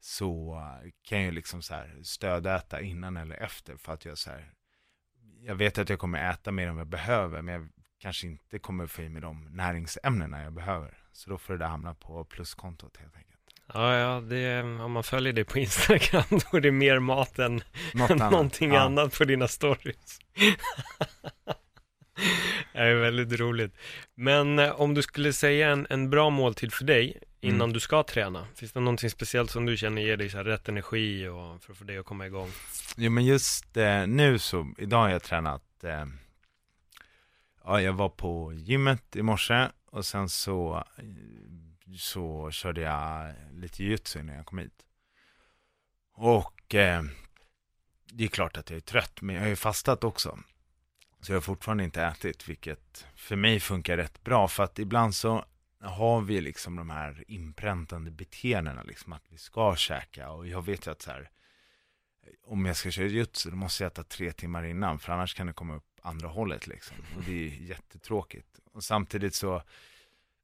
[0.01, 0.63] Så
[1.03, 4.55] kan jag liksom så här stödäta innan eller efter för att jag så här
[5.41, 8.59] jag vet att jag kommer äta mer än vad jag behöver men jag kanske inte
[8.59, 10.99] kommer få i mig de näringsämnena jag behöver.
[11.13, 13.29] Så då får det där hamna på pluskontot helt enkelt.
[13.75, 17.63] Ja, ja, det, om man följer dig på Instagram då är det mer mat än
[17.95, 18.33] Något annat.
[18.33, 18.81] någonting ja.
[18.81, 20.19] annat på dina stories.
[22.73, 23.75] det är väldigt roligt.
[24.15, 27.73] Men eh, om du skulle säga en, en bra måltid för dig innan mm.
[27.73, 31.29] du ska träna, finns det någonting speciellt som du känner ger dig så rätt energi
[31.29, 32.51] och för att få dig att komma igång?
[32.97, 36.05] Jo, men just eh, nu så, idag har jag tränat eh,
[37.69, 40.85] Ja, jag var på gymmet i morse och sen så
[41.97, 44.87] så körde jag lite jutsu innan jag kom hit.
[46.15, 47.03] Och eh,
[48.13, 50.39] det är klart att jag är trött, men jag har ju fastat också.
[51.21, 54.49] Så jag har fortfarande inte ätit, vilket för mig funkar rätt bra.
[54.49, 55.45] För att ibland så
[55.81, 60.31] har vi liksom de här inpräntande beteendena, liksom att vi ska käka.
[60.31, 61.31] Och jag vet ju att så här,
[62.47, 65.47] om jag ska köra jutsu, då måste jag äta tre timmar innan, för annars kan
[65.47, 66.97] det komma upp andra hållet liksom.
[67.17, 68.61] Och det är jättetråkigt.
[68.73, 69.63] Och samtidigt så,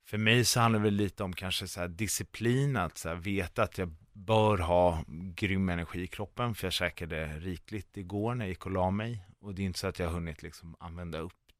[0.04, 3.16] för mig så handlar det väl lite om kanske så här disciplin, att så här
[3.16, 8.44] veta att jag bör ha grym energi i kroppen, för jag käkade rikligt igår när
[8.44, 9.26] jag gick och la mig.
[9.40, 11.52] Och det är inte så att jag har hunnit liksom använda upp,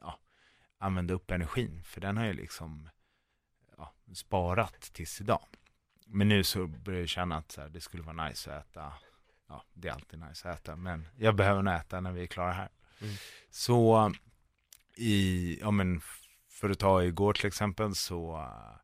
[0.00, 0.18] ja,
[0.78, 2.88] använda upp energin, för den har jag liksom
[3.76, 5.44] ja, sparat tills idag.
[6.06, 8.92] Men nu så börjar jag känna att så här, det skulle vara nice att äta,
[9.48, 12.26] ja, det är alltid nice att äta, men jag behöver nog äta när vi är
[12.26, 12.68] klara här.
[13.00, 13.14] Mm.
[13.50, 14.12] Så
[14.96, 16.00] i, ja men
[16.48, 18.76] för att ta igår till exempel så eh,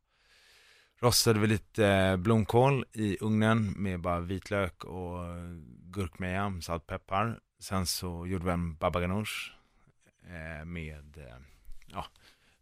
[0.99, 5.19] rostade vi lite blomkål i ugnen med bara vitlök och
[5.81, 7.39] gurkmeja, saltpeppar.
[7.59, 9.51] Sen så gjorde vi en baba ganoush
[10.23, 11.37] eh, med, eh,
[11.87, 12.05] ja,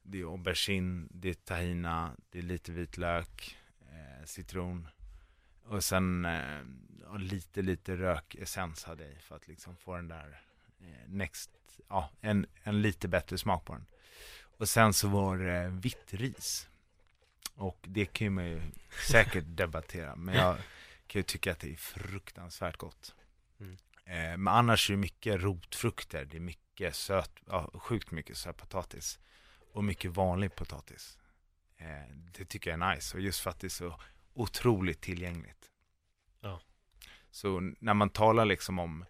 [0.04, 3.58] det är aubergine, det är tahina, det är lite vitlök,
[4.26, 4.88] citron
[5.66, 6.28] och sen
[7.06, 10.45] och lite, lite rökessens hade jag i för att liksom få den där
[11.08, 11.52] next,
[11.90, 13.86] ja, en, en lite bättre smak på den.
[14.58, 16.70] Och sen så var det vitt ris.
[17.56, 18.62] Och det kan man ju
[19.08, 20.58] säkert debattera, men jag
[21.08, 23.16] kan ju tycka att det är fruktansvärt gott.
[23.60, 23.78] Mm.
[24.06, 28.58] Eh, men annars är det mycket rotfrukter, det är mycket söt, ja, sjukt mycket söt
[28.58, 29.20] potatis.
[29.74, 31.18] Och mycket vanlig potatis.
[31.78, 34.00] Eh, det tycker jag är nice, och just för att det är så
[34.34, 35.72] otroligt tillgängligt.
[36.42, 36.62] Ja.
[37.32, 39.06] Så när man talar liksom om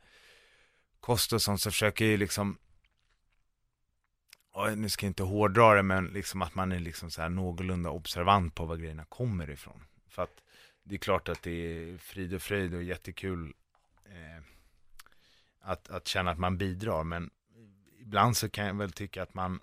[1.06, 2.58] kost och sånt så försöker jag ju liksom
[4.76, 7.90] nu ska jag inte hårdra det, men liksom att man är liksom så här någorlunda
[7.90, 9.84] observant på var grejerna kommer ifrån.
[10.08, 10.42] För att
[10.84, 13.54] det är klart att det är frid och fröjd och jättekul
[14.06, 14.44] eh,
[15.60, 17.30] att, att känna att man bidrar, men
[18.00, 19.60] ibland så kan jag väl tycka att man,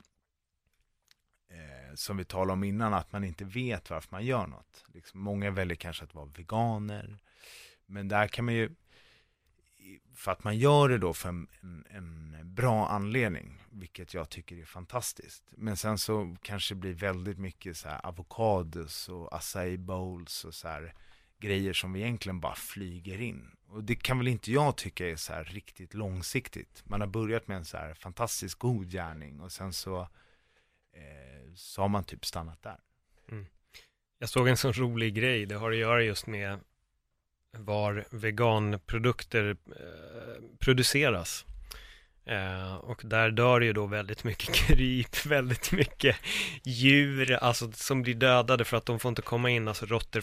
[1.48, 4.84] eh, som vi talade om innan, att man inte vet varför man gör något.
[4.94, 7.18] Liksom, många väljer kanske att vara veganer,
[7.86, 8.70] men där kan man ju,
[10.14, 14.56] för att man gör det då för en, en, en, bra anledning, vilket jag tycker
[14.56, 15.44] är fantastiskt.
[15.56, 20.54] Men sen så kanske det blir väldigt mycket så här avokados och acai bowls och
[20.54, 20.94] så här
[21.38, 23.56] grejer som egentligen bara flyger in.
[23.66, 26.82] Och det kan väl inte jag tycka är så här riktigt långsiktigt.
[26.86, 30.00] Man har börjat med en så här fantastiskt god gärning och sen så,
[30.92, 32.80] eh, så har man typ stannat där.
[33.30, 33.46] Mm.
[34.18, 36.60] Jag såg en sån rolig grej, det har att göra just med
[37.58, 41.44] var veganprodukter eh, produceras.
[42.26, 46.16] Eh, och där dör ju då väldigt mycket kryp, väldigt mycket
[46.64, 50.22] djur, alltså som blir dödade för att de får inte komma in, alltså råttor.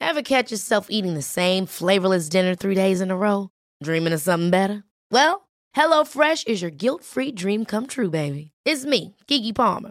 [0.00, 3.48] Have catch yourself eating the same flavorless dinner three days in a row?
[3.84, 4.82] Dreaming of something better?
[5.10, 5.40] Well,
[5.72, 8.52] Hello Fresh is your guilt-free dream come true, baby.
[8.68, 9.90] It's me, Gigi Palmer.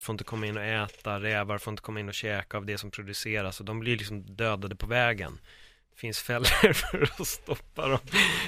[0.00, 2.78] Får inte komma in och äta, rävar får inte komma in och käka av det
[2.78, 5.38] som produceras och de blir liksom dödade på vägen.
[5.90, 7.98] Det finns fällor för att stoppa dem.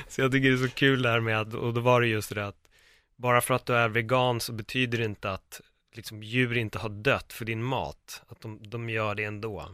[0.08, 2.06] Så jag tycker det är så kul det här med att, och då var det
[2.06, 2.68] just det att
[3.16, 5.60] bara för att du är vegan så betyder det inte att
[5.92, 8.22] liksom djur inte har dött för din mat.
[8.28, 9.68] Att de, de gör det ändå.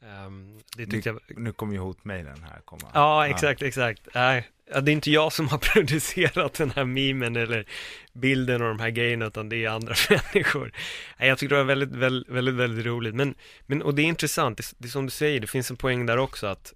[0.00, 1.20] Um, det Nu, jag...
[1.38, 2.90] nu kommer ju hotmailen här komma.
[2.94, 4.08] Ja, exakt, exakt.
[4.14, 7.66] Nej, ja, det är inte jag som har producerat den här memen eller
[8.12, 9.94] bilden och de här grejerna, utan det är andra
[10.34, 10.72] människor.
[11.18, 13.14] Jag tycker det var väldigt, väldigt, väldigt, väldigt roligt.
[13.14, 13.34] Men,
[13.66, 16.06] men, och det är intressant, det, det är som du säger, det finns en poäng
[16.06, 16.74] där också att,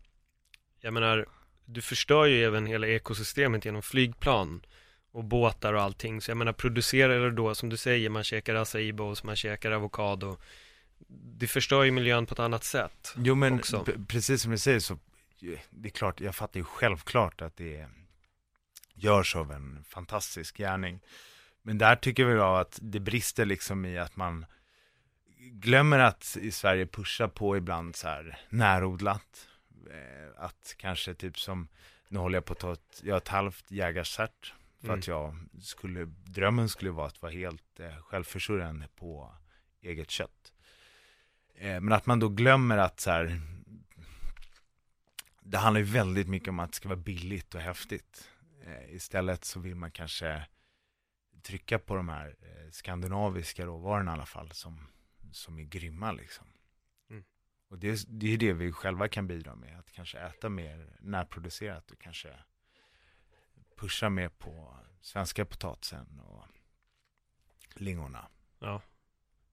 [0.81, 1.27] jag menar,
[1.65, 4.63] du förstör ju även hela ekosystemet genom flygplan
[5.13, 6.21] och båtar och allting.
[6.21, 9.71] Så jag menar, producerar det då, som du säger, man käkar acai bowls, man käkar
[9.71, 10.37] avokado,
[11.09, 13.15] det förstör ju miljön på ett annat sätt.
[13.17, 13.61] Jo men
[14.09, 14.99] precis som du säger så,
[15.71, 17.89] det är klart, jag fattar ju självklart att det
[18.95, 21.01] görs av en fantastisk gärning.
[21.63, 24.47] Men där tycker jag att det brister liksom i att man
[25.53, 29.49] glömmer att i Sverige pusha på ibland så här närodlat.
[29.91, 31.69] Eh, Att kanske typ som
[32.09, 34.55] Nu håller jag på att ta ett, jag har ett halvt jägarcert.
[34.81, 34.99] För Mm.
[34.99, 39.35] att jag skulle, drömmen skulle vara att vara helt eh, självförsörjande på
[39.83, 40.53] eget kött.
[41.55, 43.41] Eh, men att man då glömmer att så här,
[45.51, 48.31] det handlar ju väldigt mycket om att det ska vara billigt och häftigt.
[48.65, 50.47] Eh, istället så vill man kanske
[51.43, 54.87] trycka på de här eh, skandinaviska råvarorna i alla fall som,
[55.33, 56.47] som är grymma liksom.
[57.11, 57.25] Mm.
[57.69, 60.97] Och det, är- det är det vi själva kan bidra med, att kanske äta mer
[61.01, 62.29] närproducerat och kanske
[63.77, 66.45] pusha mer på svenska potatisen och
[67.75, 68.29] lingonerna.
[68.59, 68.83] Ja.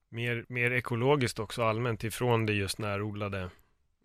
[0.10, 3.50] Mer, mer ekologiskt också allmänt ifrån det just närodlade,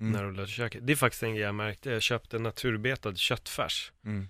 [0.03, 0.13] Mm.
[0.13, 0.87] närodlade köket.
[0.87, 1.91] Det är faktiskt en grej jag märkte.
[1.91, 3.93] Jag köpte naturbetad köttfärs.
[4.05, 4.29] Mm.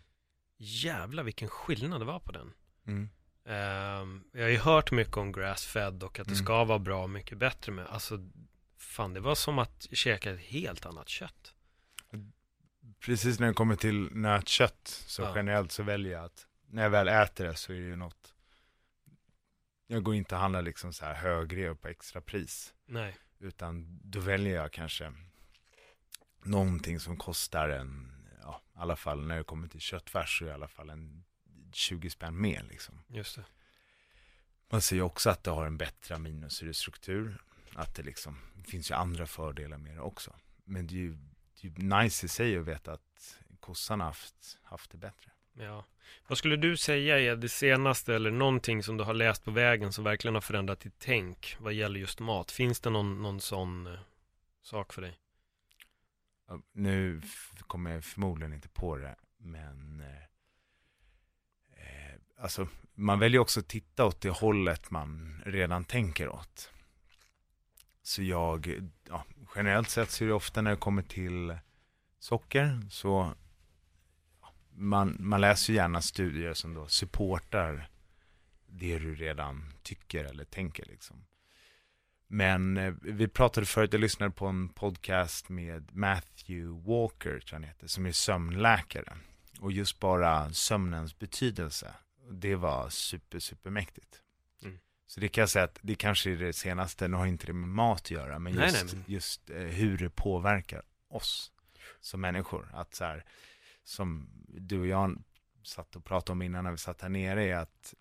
[0.59, 2.53] Jävlar vilken skillnad det var på den.
[2.87, 3.11] Mm.
[3.47, 6.45] Ehm, jag har ju hört mycket om grass-fed och att det Mm.
[6.45, 7.87] ska vara bra mycket bättre med.
[7.87, 8.19] Alltså,
[8.79, 11.55] fan det var som att käka ett helt annat kött.
[13.01, 15.33] Precis när det kommer till nötkött så Ja.
[15.37, 18.35] generellt så väljer jag att när jag väl äter det så är det ju något
[19.87, 23.17] jag går inte och handlar liksom så här högre på extra pris Nej.
[23.39, 25.13] utan då väljer jag kanske
[26.43, 30.51] någonting som kostar en, ja, i alla fall när det kommer till köttfärs så i
[30.51, 31.25] alla fall en
[31.73, 33.03] 20 spänn mer liksom.
[33.09, 33.45] Just det.
[34.71, 37.43] Man ser ju också att det har en bättre aminosyrestruktur,
[37.75, 40.35] att det liksom, det finns ju andra fördelar med det också.
[40.65, 41.17] Men det är ju,
[41.61, 45.31] det är ju nice i sig att veta att kossan har haft, haft det bättre.
[45.53, 45.85] Ja.
[46.27, 49.93] Vad skulle du säga är det senaste eller någonting som du har läst på vägen
[49.93, 52.51] som verkligen har förändrat ditt tänk vad gäller just mat?
[52.51, 54.01] Finns det någon, någon sån eh,
[54.63, 55.19] sak för dig?
[56.73, 57.23] Nu
[57.67, 60.23] kommer jag förmodligen inte på det, men eh,
[61.73, 66.71] eh, alltså, man väljer också att titta åt det hållet man redan tänker åt.
[68.03, 69.25] Så jag, ja,
[69.55, 71.59] generellt sett så är det ofta när det kommer till
[72.19, 73.35] socker så
[74.75, 77.89] man, man läser ju gärna studier som då supportar
[78.67, 81.25] det du redan tycker eller tänker liksom.
[82.35, 87.53] Men eh, vi pratade förut, jag lyssnade på en podcast med Matthew Walker, tror jag
[87.53, 89.17] han heter, som är sömnläkare.
[89.61, 91.95] Och just bara sömnens betydelse,
[92.31, 94.21] det var super, super mäktigt.
[94.63, 94.79] Mm.
[95.07, 97.53] Så det kan jag säga att det kanske är det senaste, nu har inte det
[97.53, 101.53] med mat att göra, men Nej, just, nej, men- just eh, hur det påverkar oss
[102.01, 102.69] som människor.
[102.73, 103.25] Att så här,
[103.85, 105.23] som du och jag
[105.63, 107.95] satt och pratade om innan när vi satt här nere, är att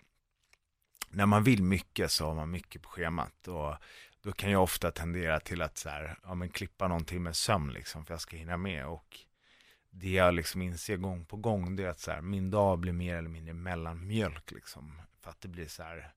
[1.10, 3.48] när man vill mycket så har man mycket på schemat.
[3.48, 3.76] Och
[4.22, 7.74] då kan jag ofta tendera till att så här, ja, men klippa någon timme sömn
[7.74, 8.88] liksom, för jag ska hinna med.
[8.88, 9.20] Och
[9.90, 12.94] det jag liksom inser gång på gång, det är att så här, min dag blir
[12.94, 14.52] mer eller mindre mellanmjölk.
[14.52, 16.14] Liksom, för att det blir så här,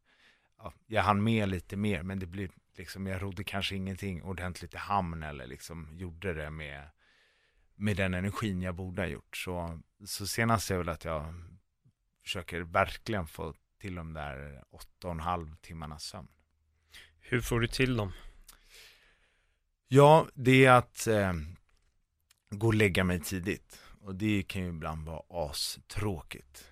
[0.58, 4.74] ja, jag hann med lite mer, men det blir liksom, jag rodde kanske ingenting ordentligt
[4.74, 6.88] i hamn eller liksom gjorde det med,
[7.74, 9.36] med den energin jag borde ha gjort.
[9.36, 11.34] Så, så senast är väl att jag
[12.22, 16.28] försöker verkligen få till de där åtta och en halv timmarnas sömn.
[17.26, 18.12] Hur får du till dem?
[19.88, 21.32] Ja, det är att eh,
[22.50, 23.80] gå och lägga mig tidigt.
[24.00, 26.64] Och det kan ju ibland vara astråkigt.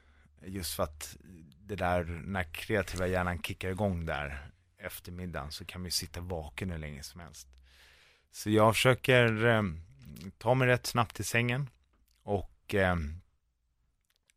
[0.47, 1.17] Just för att
[1.59, 6.71] det där, när kreativa hjärnan kickar igång där eftermiddagen så kan man ju sitta vaken
[6.71, 7.49] hur länge som helst.
[8.31, 9.63] Så jag försöker eh,
[10.39, 11.71] ta mig rätt snabbt till sängen.
[12.23, 12.97] Och eh,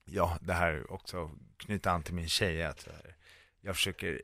[0.06, 2.64] ja, det här också knyta an till min tjej.
[2.64, 2.88] Att
[3.62, 4.22] jag försöker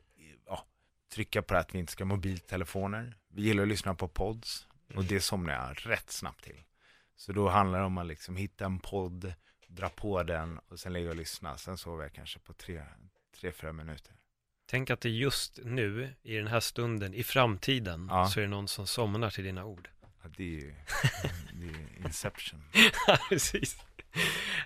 [1.12, 3.16] trycka på det att vi inte ska ha mobiltelefoner.
[3.28, 6.62] Vi gillar att lyssna på pods och det somnar jag rätt snabbt till.
[7.16, 9.34] Så då handlar det om att liksom hitta en podd,
[9.66, 11.56] dra på den och sen ligga och lyssna.
[11.58, 12.82] Sen sover jag kanske på tre,
[13.40, 14.14] tre fyra minuter.
[14.66, 18.26] Tänk att det just nu, i den här stunden, i framtiden, Ja.
[18.26, 19.88] så är det någon som somnar till dina ord.
[20.22, 20.74] Ja, det är ju
[21.52, 22.62] det är inception.
[23.28, 23.76] Precis.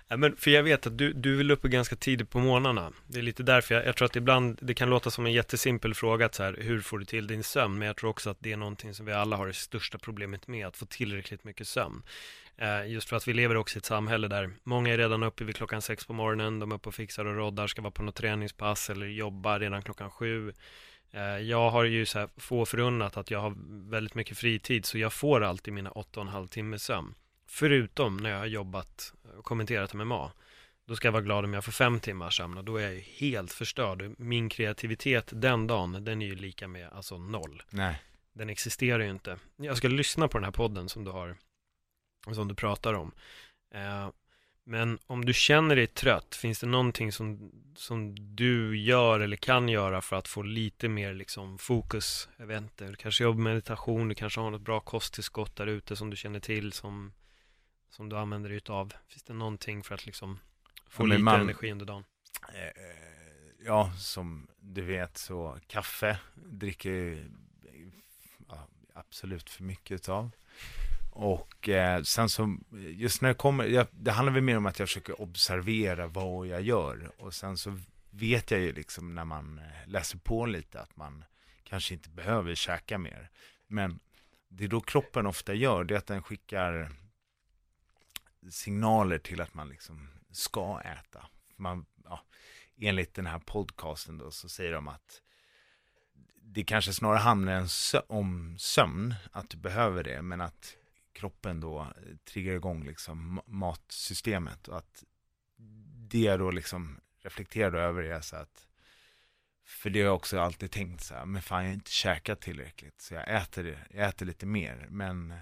[0.07, 2.91] Ja, men för jag vet att du, du vill uppe ganska tidigt på morgnarna.
[3.07, 5.93] Det är lite därför jag, jag tror att ibland, det kan låta som en jättesimpel
[5.93, 7.79] fråga, att så här, hur får du till din sömn?
[7.79, 10.47] Men jag tror också att det är någonting som vi alla har det största problemet
[10.47, 12.03] med, att få tillräckligt mycket sömn.
[12.57, 15.43] Eh, just för att vi lever också i ett samhälle där många är redan uppe
[15.43, 18.03] vid klockan sex på morgonen, de är uppe och fixar och roddar, ska vara på
[18.03, 20.53] något träningspass eller jobba redan klockan sju.
[21.11, 23.53] Eh, Jag har ju så här få förunnat att jag har
[23.91, 27.13] väldigt mycket fritid, så jag får alltid mina åtta och en halv timme sömn.
[27.47, 30.31] Förutom när jag har jobbat och kommenterat MMA.
[30.85, 32.93] Då ska jag vara glad om jag får fem timmars sömn och då är jag
[32.93, 34.13] ju helt förstörd.
[34.17, 37.63] Min kreativitet den dagen, den är ju lika med alltså noll.
[37.69, 38.01] Nej.
[38.33, 39.37] Den existerar ju inte.
[39.55, 41.35] Jag ska lyssna på den här podden som du har,
[42.33, 43.11] som du pratar om.
[43.73, 44.09] Eh,
[44.63, 49.69] men om du känner dig trött, finns det någonting som, som du gör eller kan
[49.69, 52.29] göra för att få lite mer liksom fokus?
[52.37, 55.67] Jag vet inte, du kanske jobbar med meditation, du kanske har något bra kosttillskott där
[55.67, 57.13] ute som du känner till som
[57.89, 58.93] som du använder dig utav?
[59.07, 60.39] Finns det någonting för att liksom
[60.89, 62.03] få Ja, lite man- energi under dagen?
[62.53, 62.83] Eh,
[63.65, 67.91] Ja, som du vet så kaffe dricker jag,
[68.49, 70.31] ja, absolut för mycket utav.
[71.11, 74.79] Och eh, sen så, just när det kommer, jag, det handlar väl mer om att
[74.79, 77.11] jag försöker observera vad jag gör.
[77.17, 77.79] Och sen så
[78.09, 81.23] vet jag ju liksom när man eh, läser på lite att man
[81.63, 83.29] kanske inte behöver käka mer.
[83.67, 83.99] Men
[84.49, 86.91] det är då kroppen ofta gör, det är att den skickar
[88.49, 91.25] signaler till att man liksom ska äta.
[91.55, 92.21] Man, ja,
[92.77, 95.21] enligt den här podcasten då så säger de att
[96.41, 97.67] det kanske snarare handlar
[98.07, 100.75] om sömn, att du behöver det, men att
[101.13, 105.03] kroppen då eh, triggar igång liksom matsystemet och att
[106.09, 108.67] det jag då liksom reflekterar då över är så att
[109.65, 112.41] för det har jag också alltid tänkt så här, men fan jag har inte käkat
[112.41, 115.33] tillräckligt så jag äter det, jag äter lite mer, men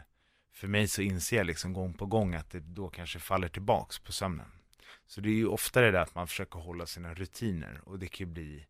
[0.56, 3.99] för mig så inser jag liksom gång på gång att det då kanske faller tillbaks
[3.99, 4.51] på sömnen.
[5.08, 8.08] Så det är ju ofta det där att man försöker hålla sina rutiner och det
[8.08, 8.66] kan ju bli,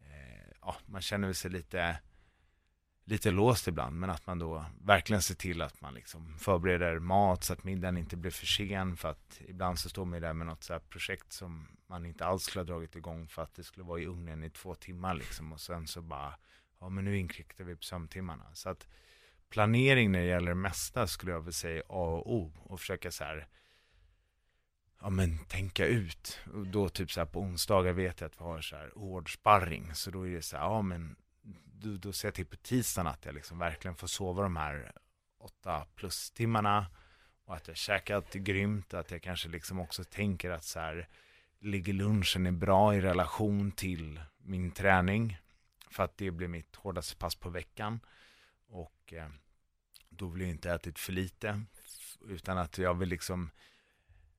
[0.00, 1.98] eh, ja, man känner sig lite,
[3.04, 7.44] lite låst ibland, men att man då verkligen ser till att man liksom förbereder mat
[7.44, 10.32] så att middagen inte blir för sen, för att ibland så står man ju där
[10.32, 13.54] med något så här projekt som man inte alls skulle ha dragit igång för att
[13.54, 16.34] det skulle vara i ugnen i två timmar liksom och sen så bara,
[16.80, 18.54] ja men nu inkräktar vi på sömntimmarna.
[18.54, 18.86] Så att
[19.50, 23.10] planering när det gäller det mesta skulle jag vilja säga A och O och försöka
[23.10, 23.48] så här
[25.00, 26.38] ja men tänka ut.
[26.54, 29.34] Och då typ så här på onsdagar vet jag att vi har så här hård
[29.34, 29.94] sparring.
[29.94, 31.16] Så då är det så här, ja men
[31.64, 34.92] då, då ser jag till på tisdagen att jag liksom verkligen får sova de här
[35.38, 36.86] åtta plus timmarna.
[37.44, 38.94] Och att jag käkar allt grymt.
[38.94, 41.08] Att jag kanske liksom också tänker att så här
[41.60, 45.38] ligger lunchen är bra i relation till min träning.
[45.90, 48.00] För att det blir mitt hårdaste pass på veckan.
[49.08, 49.28] Och eh,
[50.08, 51.62] då vill jag inte ätit för lite.
[52.28, 53.50] Utan att jag vill liksom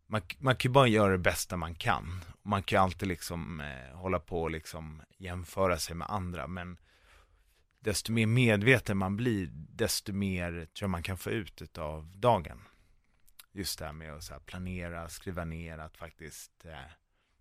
[0.07, 2.21] man, man kan ju bara göra det bästa man kan.
[2.41, 6.47] Man kan ju alltid liksom eh, hålla på och liksom jämföra sig med andra.
[6.47, 6.77] Men
[7.79, 12.61] desto mer medveten man blir, desto mer tror jag man kan få ut av dagen.
[13.51, 16.91] Just det här med att så här planera, skriva ner, att faktiskt eh,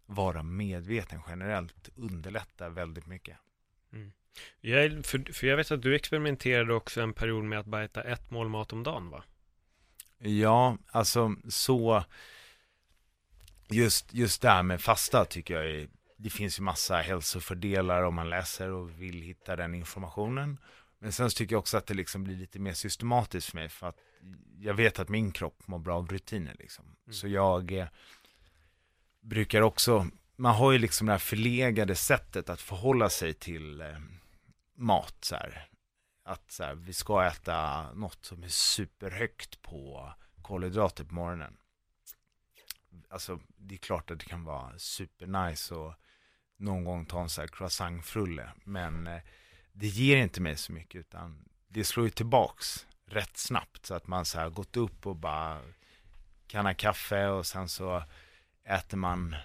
[0.07, 3.37] vara medveten generellt underlättar väldigt mycket.
[3.93, 4.13] Mm.
[4.61, 8.03] Jag, för, för jag vet att du experimenterade också en period med att bara äta
[8.03, 9.25] ett mål mat om dagen va?
[10.19, 12.05] Ja, alltså så
[13.69, 18.15] just, just det här med fasta tycker jag är, det finns ju massa hälsofördelar om
[18.15, 20.59] man läser och vill hitta den informationen.
[20.99, 23.69] Men sen så tycker jag också att det liksom blir lite mer systematiskt för mig
[23.69, 23.99] för att
[24.59, 26.85] jag vet att min kropp mår bra av rutiner liksom.
[27.11, 27.87] Så jag eh,
[29.21, 30.07] brukar också,
[30.39, 33.99] man har ju liksom det här förlegade sättet att förhålla sig till eh,
[34.75, 35.69] mat så här.
[36.25, 40.13] Att så här, vi ska äta något som är superhögt på
[40.43, 41.57] kolhydrater på morgonen.
[43.11, 45.95] Alltså det är klart att det kan vara supernice och
[46.57, 48.51] någon gång ta en så här croissantfrulle.
[48.65, 49.23] Men eh,
[49.73, 53.87] det ger inte mig så mycket utan det slår ju tillbaks rätt snabbt.
[53.87, 55.63] Så att man så här gått upp och bara
[56.47, 58.05] kan ha kaffe och sen så
[58.65, 59.37] äter man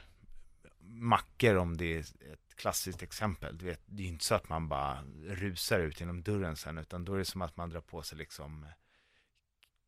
[0.93, 3.57] mackor om det är ett klassiskt exempel.
[3.57, 7.05] Du vet, det är inte så att man bara rusar ut genom dörren sen utan
[7.05, 8.65] då är det som att man drar på sig liksom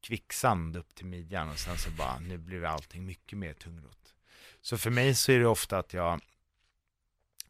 [0.01, 4.15] kvicksand upp till midjan och sen så bara, nu blir allting mycket mer tungrot.
[4.61, 6.13] Så för mig så är det ofta att jag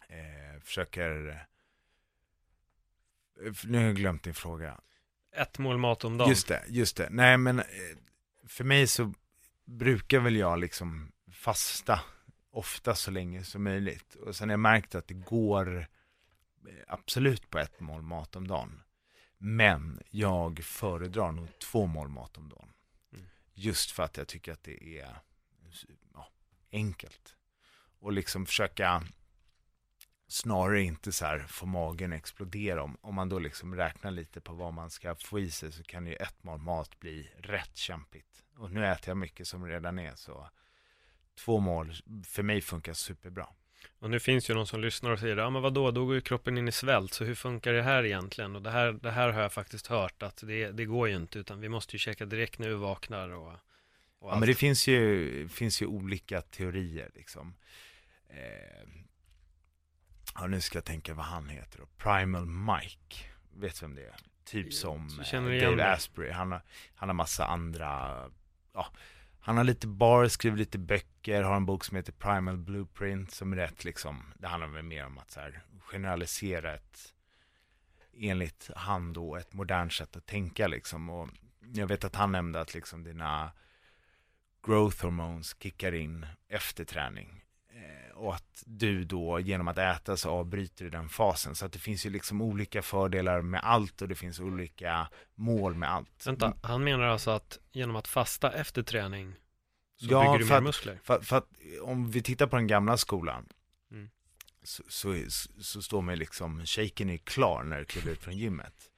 [0.09, 1.27] eh, försöker,
[3.41, 4.79] eh, nu har jag glömt din fråga.
[5.31, 6.29] Ett mål mat om dagen.
[6.29, 7.07] Just det, just det.
[7.11, 7.65] Nej men eh,
[8.47, 9.13] för mig så
[9.65, 12.01] brukar väl jag liksom fasta
[12.55, 14.15] ofta så länge som möjligt.
[14.15, 15.85] Och sen har jag märkt att det går eh,
[16.87, 18.81] absolut på ett mål mat om dagen.
[19.37, 22.73] Men jag föredrar nog två mål mat om dagen.
[23.13, 23.25] Mm.
[23.53, 25.17] Just för att jag tycker att det är
[26.13, 26.27] ja,
[26.71, 27.35] enkelt.
[27.99, 29.03] Och liksom försöka
[30.27, 32.83] snarare inte så här få magen explodera.
[32.83, 35.83] Om, om man då liksom räknar lite på vad man ska få i sig så
[35.83, 38.43] kan ju ett mål mat bli rätt kämpigt.
[38.57, 40.49] Och nu äter jag mycket som redan är så
[41.35, 41.93] två mål
[42.27, 43.47] för mig funkar superbra.
[43.99, 46.21] Och nu finns ju någon som lyssnar och säger, ja men vadå, då går ju
[46.21, 48.55] kroppen in i svält, så hur funkar det här egentligen?
[48.55, 51.39] Och det här, det här har jag faktiskt hört att det, det går ju inte,
[51.39, 53.53] utan vi måste ju käka direkt när vi vaknar och, och
[54.21, 54.39] Ja, allt.
[54.39, 57.55] men det finns ju, finns ju olika teorier liksom.
[58.29, 58.87] Eh,
[60.35, 61.85] ja, nu ska jag tänka vad han heter då.
[61.97, 63.15] Primal Mike.
[63.53, 64.15] Vet du vem det är?
[64.45, 65.91] Typ som eh, Dave det?
[65.91, 66.31] Asprey.
[66.31, 66.61] Han har,
[66.95, 68.21] han har massa andra,
[68.73, 68.87] ja,
[69.45, 73.53] han har lite bar, skriver lite böcker, har en bok som heter Primal Blueprint som
[73.53, 77.13] är rätt liksom, det handlar väl mer om att så här, generalisera ett,
[78.13, 81.09] enligt han då, ett modernt sätt att tänka liksom.
[81.09, 81.29] Och
[81.73, 83.51] jag vet att han nämnde att liksom dina
[84.65, 87.44] growth hormones kickar in efter träning.
[88.15, 91.55] Och att du då genom att äta så avbryter du den fasen.
[91.55, 95.75] Så att det finns ju liksom olika fördelar med allt och det finns olika mål
[95.75, 96.27] med allt.
[96.27, 99.35] Vänta, han menar alltså att genom att fasta efter träning
[99.95, 100.99] så Ja, bygger du mer att- muskler?
[101.03, 101.47] För, för att
[101.81, 103.47] om vi tittar på den gamla skolan
[103.91, 104.09] Mm.
[104.63, 105.15] så, så,
[105.61, 108.91] så står man liksom, shaken är klar när du kliver ut från gymmet.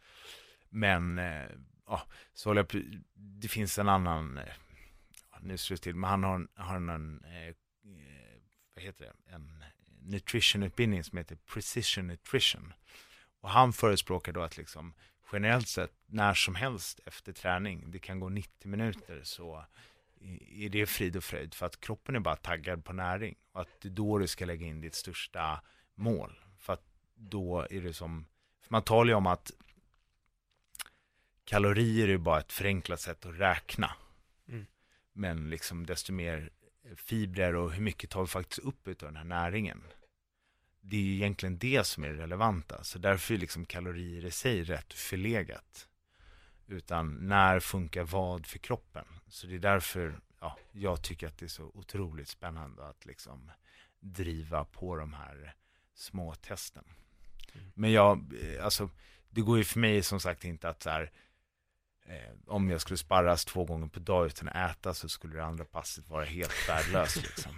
[0.69, 1.45] Men, eh,
[1.87, 2.01] ja,
[2.33, 2.81] så håller jag på,
[3.13, 4.43] det finns en annan, eh,
[5.41, 7.53] nu det till, men han har, en- har en, eh, eh,
[8.77, 9.63] vad heter det, en
[10.01, 12.73] nutritionutbildning som heter Precision Nutrition.
[13.41, 14.93] Och han förespråkar då att liksom
[15.31, 19.65] generellt sett när som helst efter träning, det kan gå 90 minuter så
[20.51, 23.81] är det frid och fröjd för att kroppen är bara taggad på näring och att
[23.81, 25.61] det är då du ska lägga in ditt största
[25.95, 26.39] mål.
[26.59, 28.25] För att då är det som,
[28.61, 29.51] för man talar ju om att
[31.43, 33.91] kalorier är bara ett förenklat sätt att räkna.
[34.47, 34.65] Mm.
[35.13, 36.49] Men liksom desto mer
[36.95, 39.83] fibrer och hur mycket tar vi faktiskt upp av den här näringen.
[40.81, 42.83] Det är ju egentligen det som är det relevanta.
[42.83, 45.87] Så därför är liksom kalorier i sig rätt förlegat.
[46.67, 49.05] Utan när funkar vad för kroppen?
[49.27, 53.51] Så det är därför ja, jag tycker att det är så otroligt spännande att liksom
[53.99, 55.55] driva på de här
[55.93, 56.83] små testen.
[57.73, 58.89] Men jag, eh, alltså,
[59.29, 61.11] det går ju för mig som sagt inte att så här,
[62.07, 65.45] eh, om jag skulle sparras två gånger per dag utan att äta så skulle det
[65.45, 67.51] andra passet vara helt värdelöst liksom.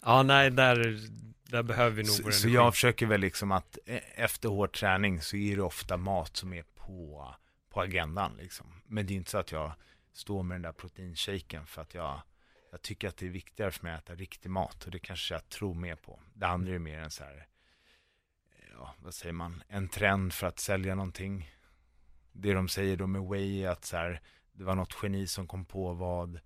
[0.00, 0.98] Ja, nej, där,
[1.42, 5.22] där behöver vi nog Så, så jag försöker väl liksom att eh, efter hård träning
[5.22, 7.34] så är det ofta mat som är på,
[7.70, 8.82] på agendan liksom.
[8.86, 9.72] Men det är inte så att jag
[10.12, 12.22] står med den där proteinshaken för att jag,
[12.70, 15.34] jag tycker att det är viktigare för mig att äta riktig mat och det kanske
[15.34, 16.20] jag tror mer på.
[16.34, 17.46] Det andra är mer en så här,
[18.72, 21.50] ja vad säger man, en trend för att sälja någonting.
[22.40, 24.20] Det de säger då med Way är att så här,
[24.52, 26.40] det var något geni som kom på vad,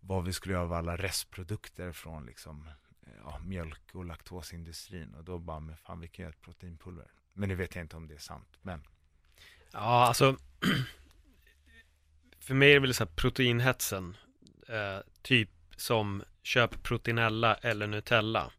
[0.00, 2.70] vad vi skulle göra av alla restprodukter från liksom
[3.24, 5.14] ja, mjölk och laktosindustrin.
[5.14, 7.10] Och då bara, men fan vi kan göra ett proteinpulver.
[7.32, 8.86] Men det vet jag inte om det är sant, men.
[9.72, 10.36] Ja, alltså
[12.38, 14.16] För mig är det väl så här proteinhetsen
[14.68, 18.52] eh, Typ som köp proteinella eller Nutella.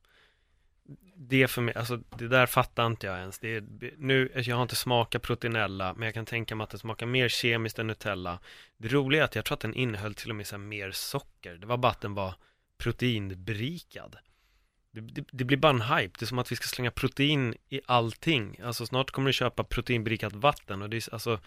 [1.17, 3.39] Det för mig, alltså det där fattar inte jag ens.
[3.39, 3.63] Det är,
[3.97, 7.05] nu, alltså, Jag har inte smakat proteinella Men jag kan tänka mig att det smakar
[7.05, 8.39] mer kemiskt än Nutella.
[8.77, 11.55] Det roliga är att jag tror att den innehöll till och med så mer socker.
[11.55, 12.35] Det var bara att den var
[12.77, 14.17] proteinberikad.
[14.91, 17.55] Det, det, det blir bara en hype, det är som att vi ska slänga protein
[17.69, 18.59] i allting.
[18.63, 21.39] Alltså snart kommer du köpa proteinberikat vatten och det är, alltså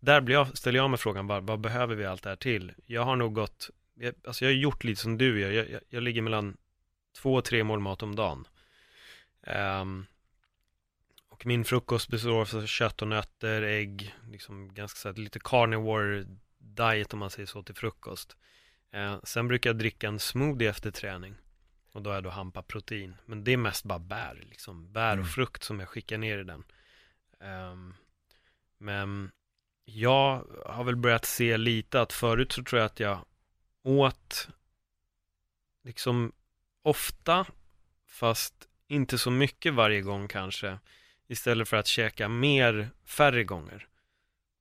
[0.00, 2.72] Där blir jag, ställer jag mig frågan, vad, vad behöver vi allt det här till?
[2.86, 5.80] Jag har nog gått, jag, alltså jag har gjort lite som du gör, jag, jag,
[5.88, 6.56] jag ligger mellan
[7.22, 8.46] två och tre mål mat om dagen.
[9.42, 10.06] Ehm,
[11.28, 16.24] Och min frukost består av kött och nötter, ägg, liksom ganska så här, lite carnivore
[16.58, 18.36] diet om man säger så till frukost
[18.94, 21.34] Eh, Sen brukar jag dricka en smoothie efter träning
[21.92, 23.16] och då är jag då hampa protein.
[23.26, 24.92] Men det är mest bara bär, liksom.
[24.92, 25.26] Bär och Mm.
[25.26, 26.64] frukt som jag skickar ner i den.
[27.40, 27.94] Ehm,
[28.78, 29.30] men
[29.84, 33.24] jag har väl börjat se lite att förut så tror jag att jag
[33.82, 34.48] åt
[35.82, 36.32] liksom
[36.82, 37.46] ofta,
[38.06, 40.78] fast inte så mycket varje gång kanske.
[41.28, 43.86] Istället för att käka mer färre gånger.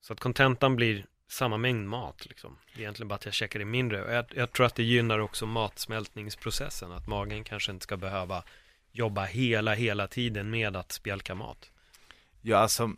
[0.01, 2.57] Så att kontentan blir samma mängd mat liksom.
[2.73, 4.03] Det är egentligen bara att jag käkar det mindre.
[4.03, 6.91] Och jag, jag tror att det gynnar också matsmältningsprocessen.
[6.91, 8.43] Att magen kanske inte ska behöva
[8.91, 11.71] jobba hela, hela tiden med att spjälka mat.
[12.41, 12.89] ja alltså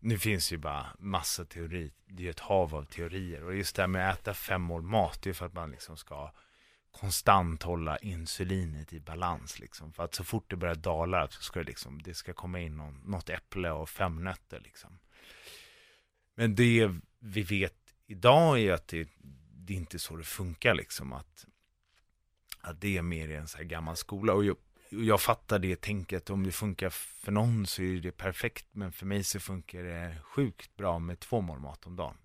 [0.00, 3.76] nu finns ju bara massa teori, det är ju ett hav av teorier och just
[3.76, 6.32] det här med att äta fem mål mat, det är för att man liksom ska
[7.00, 9.92] konstant hålla insulinet i balans liksom.
[9.92, 12.76] För att så fort det börjar dala så ska det liksom, det ska komma in
[12.76, 14.98] någon, något äpple och fem nötter liksom.
[16.34, 17.74] Men det vi vet
[18.06, 19.08] idag är att det,
[19.54, 21.12] det är inte så det funkar liksom.
[21.12, 21.46] Att,
[22.60, 24.32] att det är mer i en så här gammal skola.
[24.32, 24.56] Och jag,
[24.88, 28.66] jag fattar det tänket, om det funkar för någon så är det perfekt.
[28.72, 32.16] Men för mig så funkar det sjukt bra med två mål mat om dagen.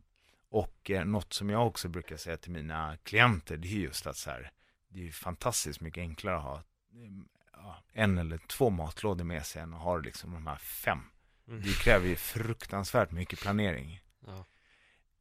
[0.50, 4.18] Och eh, något som jag också brukar säga till mina klienter, det är just att
[4.18, 4.52] så här,
[4.92, 7.12] det är ju fantastiskt mycket enklare att ha eh,
[7.54, 11.02] ja, en eller två matlådor med sig än att ha liksom de här fem.
[11.48, 11.62] Mm.
[11.62, 14.02] Det kräver ju fruktansvärt mycket planering.
[14.26, 14.46] Ja.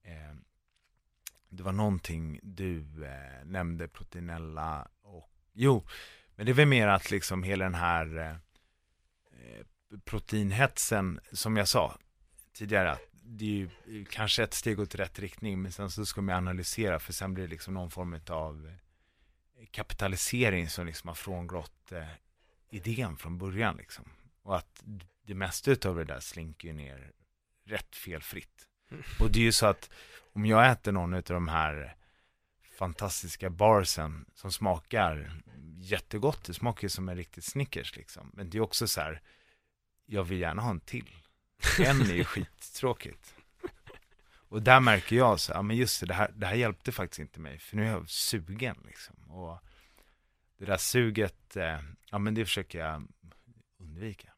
[0.02, 0.34] Eh,
[1.48, 5.86] det var någonting du eh, nämnde, proteinella och jo,
[6.36, 9.66] men det är väl mer att liksom hela den här eh, eh,
[10.04, 11.98] proteinhetsen, som jag sa
[12.52, 16.22] tidigare, att det är ju kanske ett steg åt rätt riktning, men sen så ska
[16.22, 18.72] man analysera, för sen blir det liksom någon form av
[19.70, 22.08] kapitalisering som liksom har frångått eh,
[22.70, 24.04] idén från början liksom.
[24.42, 24.82] Och att
[25.26, 27.12] det mesta av det där slinker ju ner
[27.64, 28.68] rätt felfritt.
[29.20, 29.90] Och det är ju så att
[30.32, 31.96] om jag äter någon av de här
[32.78, 35.42] fantastiska barsen som smakar
[35.80, 36.44] jättegott.
[36.44, 38.30] Det smakar ju som en riktig Snickers liksom.
[38.34, 39.22] Men det är också så här,
[40.06, 41.16] jag vill gärna ha en till.
[41.78, 43.34] En är ju skittråkigt.
[44.50, 47.18] Och där märker jag så, ja men just det, det här, det här hjälpte faktiskt
[47.18, 49.16] inte mig, för nu är jag sugen liksom.
[49.30, 49.58] Och
[50.58, 51.78] det där suget, eh,
[52.10, 53.06] ja men det försöker jag
[53.80, 54.32] undvika.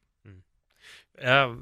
[1.18, 1.56] Eh,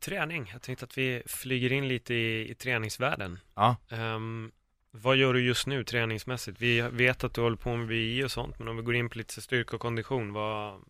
[0.00, 3.38] träning, jag tänkte att vi flyger in lite i, i träningsvärlden.
[3.54, 3.76] Ja.
[3.90, 4.52] Ehm,
[4.90, 6.60] vad gör du just nu träningsmässigt?
[6.60, 9.08] Vi vet att du håller på med VI och sånt, men om vi går in
[9.08, 10.80] på lite styrka och kondition, vad,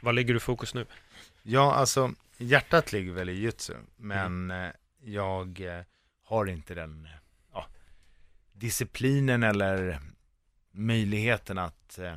[0.00, 0.86] vad lägger du fokus nu?
[1.42, 4.70] Ja, alltså hjärtat ligger väl i jutsu, men eh,
[5.04, 5.84] jag
[6.28, 7.08] har inte den
[7.52, 7.66] ja,
[8.52, 10.00] disciplinen eller
[10.70, 12.16] möjligheten att eh,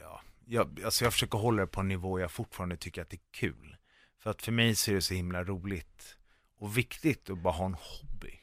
[0.00, 3.16] ja, jag, alltså jag försöker hålla det på en nivå jag fortfarande tycker att det
[3.16, 3.76] är kul.
[4.18, 6.16] För att för mig så är det så himla roligt
[6.58, 8.40] och viktigt att bara ha en hobby.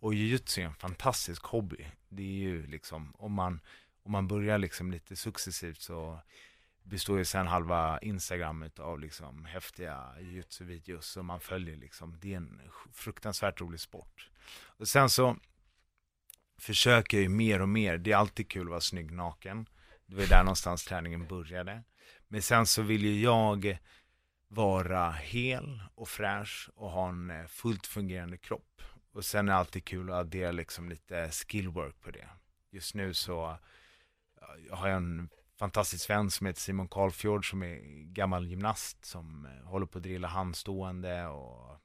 [0.00, 1.86] Och jujutsu är en fantastisk hobby.
[2.08, 3.60] Det är ju liksom, om man,
[4.02, 6.20] om man börjar liksom lite successivt så
[6.86, 12.18] består ju sen halva Instagram av liksom häftiga jujutsu-videos som man följer liksom.
[12.20, 12.60] Det är en
[12.92, 14.30] fruktansvärt rolig sport.
[14.62, 15.36] Och sen så
[16.58, 19.68] försöker jag ju mer och mer, det är alltid kul att vara snygg naken.
[20.06, 21.82] Det var där någonstans träningen började.
[22.28, 23.78] Men sen så vill ju jag
[24.48, 28.82] vara hel och fräsch och ha en eh, fullt fungerande kropp.
[29.12, 32.28] Och sen är det alltid kul att addera liksom lite skillwork på det.
[32.70, 33.58] Just nu så
[34.70, 35.28] har jag en
[35.58, 37.78] fantastisk vän som heter Simon Karlfjord som är
[38.12, 41.80] gammal gymnast som eh, håller på att drilla handstående och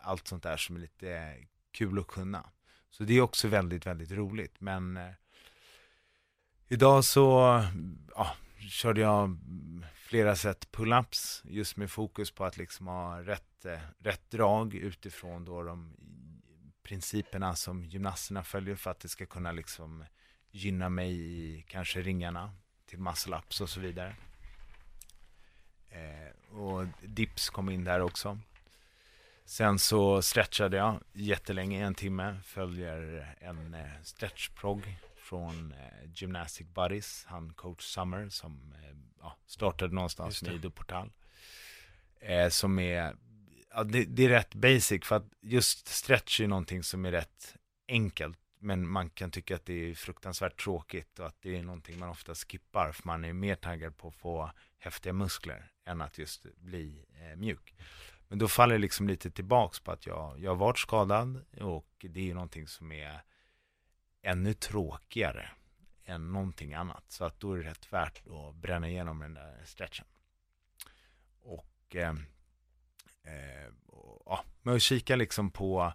[0.00, 1.36] allt sånt där som är lite
[1.72, 2.50] kul att kunna.
[2.90, 4.60] Så det är också väldigt, väldigt roligt.
[4.60, 5.12] Men eh,
[6.68, 7.62] idag så
[8.14, 8.36] ja,
[8.70, 9.38] körde jag
[9.94, 15.44] flera sätt pull-ups just med fokus på att liksom ha rätt, eh, rätt drag utifrån
[15.44, 15.96] då de
[16.82, 20.04] principerna som gymnasterna följer för att det ska kunna liksom
[20.50, 22.52] gynna mig i kanske ringarna
[22.86, 24.16] till muscle ups och så vidare.
[25.90, 28.38] Eh, och dips kom in där också.
[29.44, 37.24] Sen så stretchade jag jättelänge, en timme, följer en eh, stretchprog från eh, Gymnastic Buddies,
[37.28, 41.10] han coach Summer som eh, ja, startade någonstans med Ido Portal.
[42.20, 43.16] Eh, som är,
[43.70, 47.56] ja, det, det, är rätt basic för att just stretch är någonting som är rätt
[47.88, 48.38] enkelt.
[48.64, 52.08] Men man kan tycka att det är fruktansvärt tråkigt och att det är någonting man
[52.08, 56.46] ofta skippar för man är mer taggad på att få häftiga muskler än att just
[56.56, 57.74] bli eh, mjuk.
[58.28, 61.88] Men då faller det liksom lite tillbaks på att jag, jag har varit skadad och
[62.00, 63.20] det är ju någonting som är
[64.22, 65.50] ännu tråkigare
[66.04, 67.04] än någonting annat.
[67.08, 70.06] Så att då är det rätt värt att bränna igenom den där stretchen.
[71.40, 72.14] Och, eh,
[73.22, 75.92] eh, och ja, med att kika liksom på,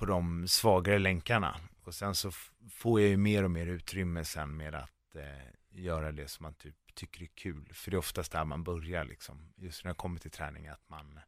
[0.00, 1.60] på de svagare länkarna.
[1.84, 2.30] Och sen så
[2.70, 6.54] får jag ju mer och mer utrymme sen med att eh, göra det som man
[6.54, 7.70] typ tycker är kul.
[7.74, 9.52] För det är oftast där man börjar liksom.
[9.56, 11.20] Just när det kommer till träning att man,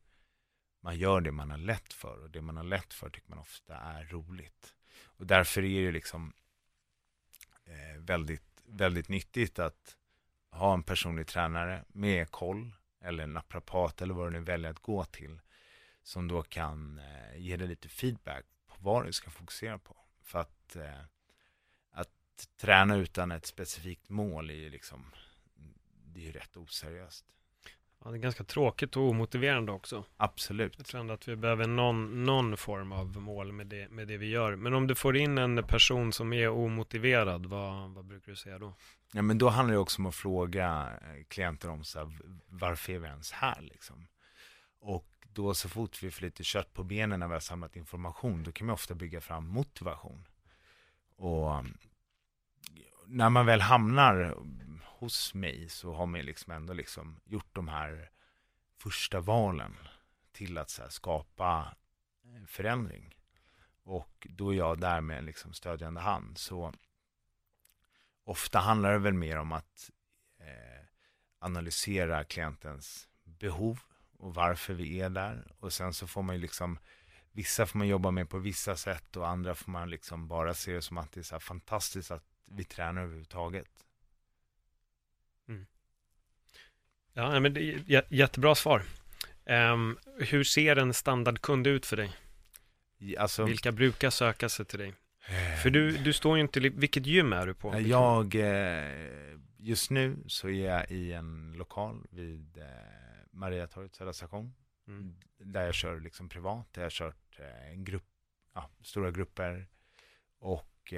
[0.80, 2.22] man gör det man har lätt för.
[2.22, 4.74] Och det man har lätt för tycker man ofta är roligt.
[5.04, 6.32] Och därför är det liksom
[7.64, 9.96] eh, väldigt, väldigt nyttigt att
[10.50, 15.04] ha en personlig tränare med koll eller naprapat eller vad du nu väljer att gå
[15.04, 15.40] till
[16.02, 18.44] som då kan eh, ge dig lite feedback
[18.82, 19.96] vad du ska fokusera på.
[20.22, 21.00] För att, eh,
[21.90, 25.04] att träna utan ett specifikt mål är ju liksom,
[26.04, 27.24] det är ju rätt oseriöst.
[28.04, 30.04] Ja, det är ganska tråkigt och omotiverande också.
[30.16, 30.74] Absolut.
[30.76, 34.16] Jag tror ändå att vi behöver någon, någon form av mål med det, med det
[34.16, 34.56] vi gör.
[34.56, 38.58] Men om du får in en person som är omotiverad, vad, vad brukar du säga
[38.58, 38.74] då?
[39.12, 42.18] Ja, men då handlar det också om att fråga eh, klienter om så här,
[42.48, 44.06] varför är vi ens här liksom?
[44.80, 48.42] Och då så fort vi får lite kött på benen när vi har samlat information,
[48.42, 50.28] då kan man ofta bygga fram motivation.
[51.16, 51.78] Och mm,
[53.06, 54.36] när man väl hamnar
[54.84, 58.10] hos mig så har man liksom ändå liksom gjort de här
[58.76, 59.76] första valen
[60.32, 61.76] till att så skapa
[62.24, 63.14] eh, förändring.
[63.84, 66.38] Och då är jag där med liksom stödjande hand.
[66.38, 66.74] Så
[68.24, 69.90] ofta handlar det väl mer om att
[70.38, 70.86] eh,
[71.38, 73.80] analysera klientens behov
[74.22, 75.44] och varför vi är där.
[75.60, 76.78] Och sen så får man ju liksom,
[77.32, 80.72] vissa får man jobba med på vissa sätt och andra får man liksom bara se
[80.72, 83.68] det som att det är så här fantastiskt att vi tränar överhuvudtaget.
[85.48, 85.66] Mm.
[87.12, 88.82] Ja, men det är jättebra svar.
[89.46, 92.16] Um, hur ser en standardkund ut för dig?
[93.18, 94.94] Alltså, Vilka brukar söka sig till dig?
[95.62, 97.80] För du, du står ju inte, vilket gym är du på?
[97.80, 103.01] Jag, eh, just nu så är jag i en lokal vid eh,
[103.32, 104.54] Mariatorget Södra station.
[104.86, 105.16] Mm.
[105.38, 108.08] Där jag kör liksom privat, där jag har kört eh, en grupp,
[108.54, 109.68] ja, stora grupper.
[110.38, 110.92] Och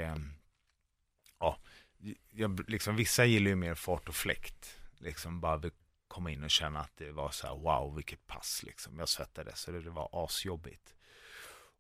[1.39, 1.59] ja,
[2.31, 4.81] jag, liksom, vissa gillar ju mer fart och fläkt.
[4.99, 5.71] Liksom bara vill
[6.09, 8.99] komma in och känna att det var så här, wow, vilket pass liksom.
[8.99, 10.95] Jag svettades så det var asjobbigt.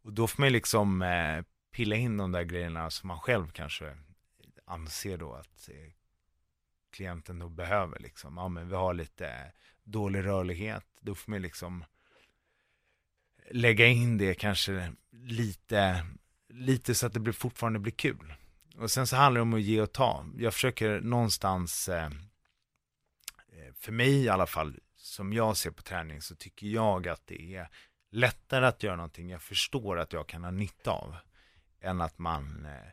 [0.02, 3.96] Och då får man liksom eh, pilla in de där grejerna som man själv kanske
[4.64, 5.92] anser då att eh,
[6.94, 8.36] klienten då behöver liksom.
[8.36, 9.52] Ja, men vi har lite
[9.84, 10.86] dålig rörlighet.
[11.00, 11.84] Då får man liksom
[13.50, 16.06] lägga in det kanske lite,
[16.48, 18.34] lite så att det blir, fortfarande blir kul.
[18.76, 20.26] Och sen så handlar det om att ge och ta.
[20.36, 26.22] Jag försöker någonstans, eh, eh, för mig i alla fall, som jag ser på träning
[26.22, 27.68] så tycker jag att det är
[28.10, 31.16] lättare att göra någonting jag förstår att jag kan ha nytta av.
[31.80, 32.90] Än att man eh,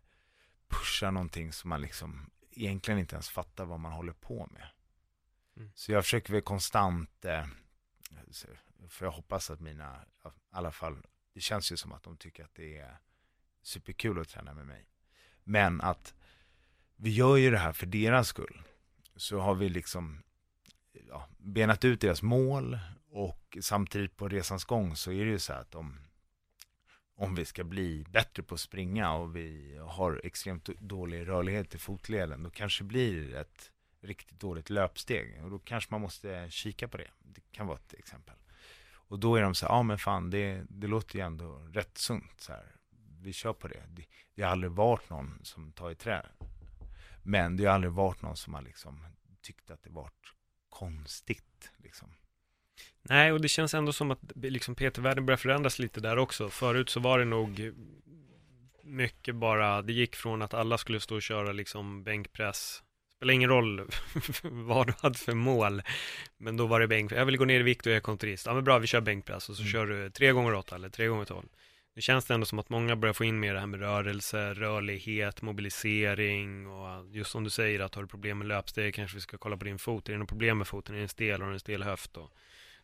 [0.67, 4.67] pushar någonting som man liksom egentligen inte ens fattar vad man håller på med.
[5.57, 5.71] Mm.
[5.75, 7.45] Så jag försöker väl konstant, eh,
[8.89, 12.43] för jag hoppas att mina, i alla fall, det känns ju som att de tycker
[12.43, 12.97] att det är
[13.61, 14.87] superkul att träna med mig.
[15.43, 16.13] Men att
[16.95, 18.63] vi gör ju det här för deras skull.
[19.15, 20.23] Så har vi liksom
[20.91, 22.79] ja, benat ut deras mål
[23.09, 25.99] och samtidigt på resans gång så är det ju så att om,
[27.21, 31.77] om vi ska bli bättre på att springa och vi har extremt dålig rörlighet i
[31.77, 35.43] fotleden, då kanske det blir ett riktigt dåligt löpsteg.
[35.43, 37.07] Och då kanske man måste kika på det.
[37.19, 38.35] Det kan vara ett exempel.
[38.91, 41.97] Och då är de så här, ja men fan det, det låter ju ändå rätt
[41.97, 42.41] sunt.
[42.41, 42.75] Så här.
[43.21, 43.83] Vi kör på det.
[43.89, 44.05] det.
[44.35, 46.25] Det har aldrig varit någon som tar i trä.
[47.23, 49.05] Men det har aldrig varit någon som har liksom
[49.41, 50.33] tyckt att det varit
[50.69, 51.71] konstigt.
[51.77, 52.13] Liksom.
[53.01, 56.49] Nej, och det känns ändå som att liksom PT-världen börjar förändras lite där också.
[56.49, 57.71] Förut så var det nog
[58.83, 62.83] mycket bara, det gick från att alla skulle stå och köra liksom bänkpress.
[63.15, 63.89] Spelar ingen roll
[64.43, 65.81] vad du hade för mål.
[66.37, 67.17] Men då var det bänkpress.
[67.17, 68.45] Jag vill gå ner i vikt och jag är kontorist.
[68.45, 69.71] Ja men bra, vi kör bänkpress och så mm.
[69.71, 71.47] kör du tre gånger åtta eller tre gånger tolv.
[71.95, 74.53] Nu känns det ändå som att många börjar få in mer det här med rörelse,
[74.53, 79.21] rörlighet, mobilisering och just som du säger att har du problem med löpsteg kanske vi
[79.21, 80.09] ska kolla på din fot.
[80.09, 80.95] Är det något problem med foten?
[80.95, 81.41] Är det en stel?
[81.41, 82.17] Har du en stel höft?
[82.17, 82.31] Och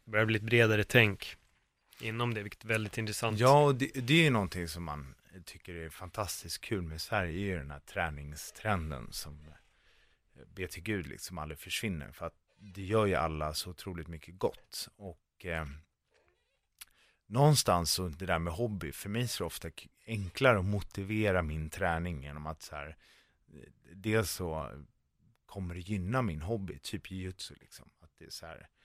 [0.08, 1.36] börjar bli ett bredare tänk
[2.00, 3.40] inom det, vilket är väldigt intressant.
[3.40, 7.32] Ja, och det, det är ju någonting som man tycker är fantastiskt kul med Sverige,
[7.32, 9.48] är ju den här träningstrenden som
[10.36, 12.12] eh, be till Gud liksom aldrig försvinner.
[12.12, 14.90] För att det gör ju alla så otroligt mycket gott.
[14.96, 15.66] Och eh,
[17.26, 19.70] någonstans så det där med hobby, för mig så är det ofta
[20.08, 22.98] enklare att motivera min träning genom att så här,
[23.54, 24.72] eh, dels så
[25.46, 27.90] kommer det gynna min hobby, typ jujutsu liksom.
[28.00, 28.77] Att det är så här, eh,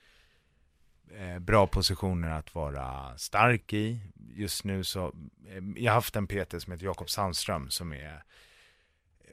[1.10, 4.00] Eh, bra positioner att vara stark i.
[4.14, 5.14] Just nu så,
[5.46, 8.22] eh, jag har haft en PT som heter Jakob Sandström som är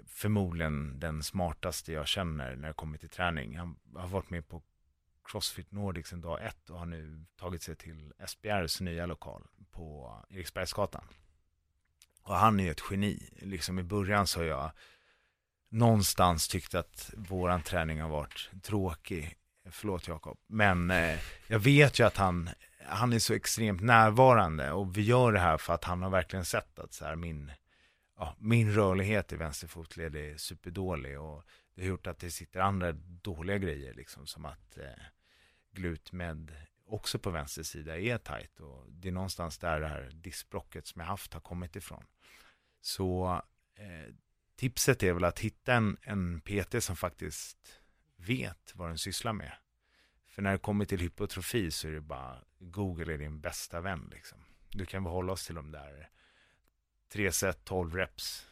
[0.08, 3.58] förmodligen den smartaste jag känner när det kommer till träning.
[3.58, 4.62] Han har varit med på
[5.24, 10.16] Crossfit Nordic sedan dag ett och har nu tagit sig till SBRs nya lokal på
[10.30, 11.04] Eriksbergsgatan.
[12.22, 13.30] Och han är ett geni.
[13.42, 14.72] Liksom i början så har jag
[15.70, 19.36] någonstans tyckt att våran träning har varit tråkig.
[19.72, 20.38] Förlåt Jakob.
[20.48, 22.50] Men eh, jag vet ju att han,
[22.86, 26.46] han är så extremt närvarande och vi gör det här för att han har verkligen
[26.46, 27.52] sett att så här, min,
[28.18, 31.44] ja, min rörlighet i vänster fotled är superdålig och
[31.76, 32.92] det har gjort att det sitter andra
[33.22, 35.04] dåliga grejer liksom som att eh,
[35.72, 36.56] glutmed
[36.86, 41.02] också på vänster sida är tajt och det är någonstans där det här diskbrocket som
[41.02, 42.04] jag haft har kommit ifrån.
[42.82, 43.42] Så
[43.76, 44.14] eh,
[44.56, 47.79] tipset är väl att hitta en, en PT som faktiskt
[48.20, 49.52] vet vad den sysslar med.
[50.28, 54.10] För när det kommer till hypotrofi så är det bara Google är din bästa vän
[54.12, 54.38] liksom.
[54.70, 56.10] Du kan väl hålla oss till de där
[57.12, 58.48] tre set, 12 reps.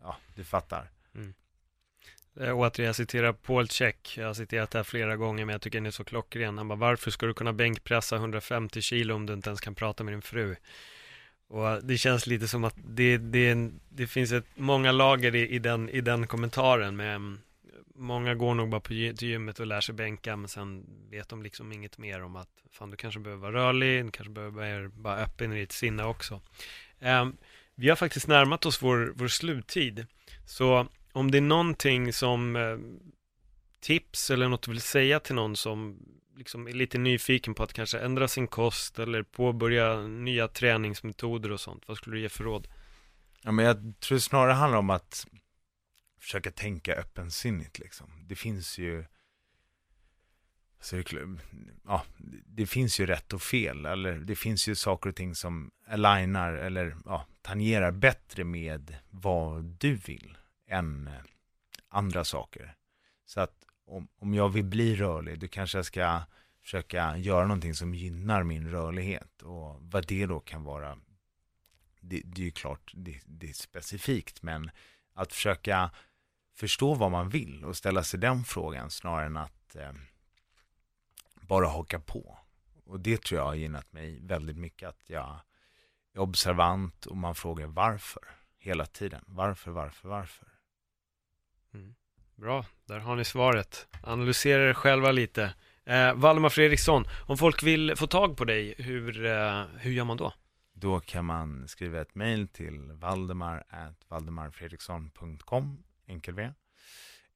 [0.00, 0.90] Ja, du fattar.
[1.14, 1.34] Mm.
[2.40, 4.14] Eh, Återigen, jag citerar Paul Check.
[4.16, 6.58] Jag har citerat det här flera gånger, men jag tycker den är så klockren.
[6.58, 10.04] Han bara, varför ska du kunna bänkpressa 150 kilo om du inte ens kan prata
[10.04, 10.56] med din fru?
[11.48, 15.58] Och det känns lite som att det, det, det finns ett, många lager i, i,
[15.58, 16.96] den, i den kommentaren.
[16.96, 17.38] Med,
[18.02, 21.42] många går nog bara på till gymmet och lär sig bänka, men sen vet de
[21.42, 25.16] liksom inget mer om att fan, du kanske behöver vara rörlig, du kanske behöver vara
[25.16, 26.40] öppen i ditt sinne också.
[27.00, 27.36] Um,
[27.74, 30.06] vi har faktiskt närmat oss vår, vår sluttid.
[30.46, 32.78] Så om det är någonting som eh,
[33.80, 35.98] tips eller något du vill säga till någon som
[36.36, 41.60] liksom är lite nyfiken på att kanske ändra sin kost eller påbörja nya träningsmetoder och
[41.60, 42.68] sånt, vad skulle du ge för råd?
[43.42, 45.26] Ja, men jag tror snarare handlar om att
[46.22, 48.26] försöka tänka öppensinnigt liksom.
[48.26, 49.04] Det finns ju
[50.80, 51.04] så det,
[51.84, 52.04] ja,
[52.46, 56.52] det finns ju rätt och fel, eller det finns ju saker och ting som alignar
[56.52, 61.14] eller ja, tangerar bättre med vad du vill än eh,
[61.88, 62.74] andra saker.
[63.24, 66.22] Så att om, om jag vill bli rörlig, då kanske jag ska
[66.62, 69.42] försöka göra någonting som gynnar min rörlighet.
[69.42, 70.98] Och vad det då kan vara,
[72.00, 74.70] det, det är ju klart, det, det, är specifikt, men
[75.14, 75.90] Att försöka
[76.54, 79.92] förstå vad man vill och ställa sig den frågan snarare än att eh,
[81.40, 82.38] bara haka på.
[82.84, 85.40] Och det tror jag har gynnat mig väldigt mycket, att jag
[86.14, 88.22] är observant och man frågar varför
[88.58, 89.24] hela tiden.
[89.26, 90.48] Varför, varför, varför?
[91.74, 91.94] Mm.
[92.34, 93.88] Bra, där har ni svaret.
[94.02, 95.54] Analysera er själva lite.
[95.84, 100.16] Eh, Valdemar Fredriksson, om folk vill få tag på dig, hur, eh, hur gör man
[100.16, 100.32] då?
[100.72, 103.64] Då kan man skriva ett mejl till valdemar
[106.06, 106.52] valdemarfredriksson.com, enkel V.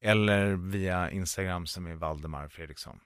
[0.01, 2.99] Eller via Instagram som är Valdemar Fredriksson.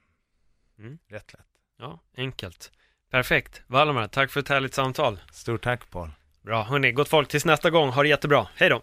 [0.78, 0.98] Mm.
[1.08, 1.46] Rätt lätt.
[1.78, 2.72] Ja, enkelt.
[3.10, 3.62] Perfekt.
[3.66, 5.20] Valdemar, tack för ett härligt samtal.
[5.32, 6.10] Stort tack Paul.
[6.42, 7.88] Bra, hörni, gott folk, tills nästa gång.
[7.88, 8.48] Ha det jättebra.
[8.54, 8.82] Hej då!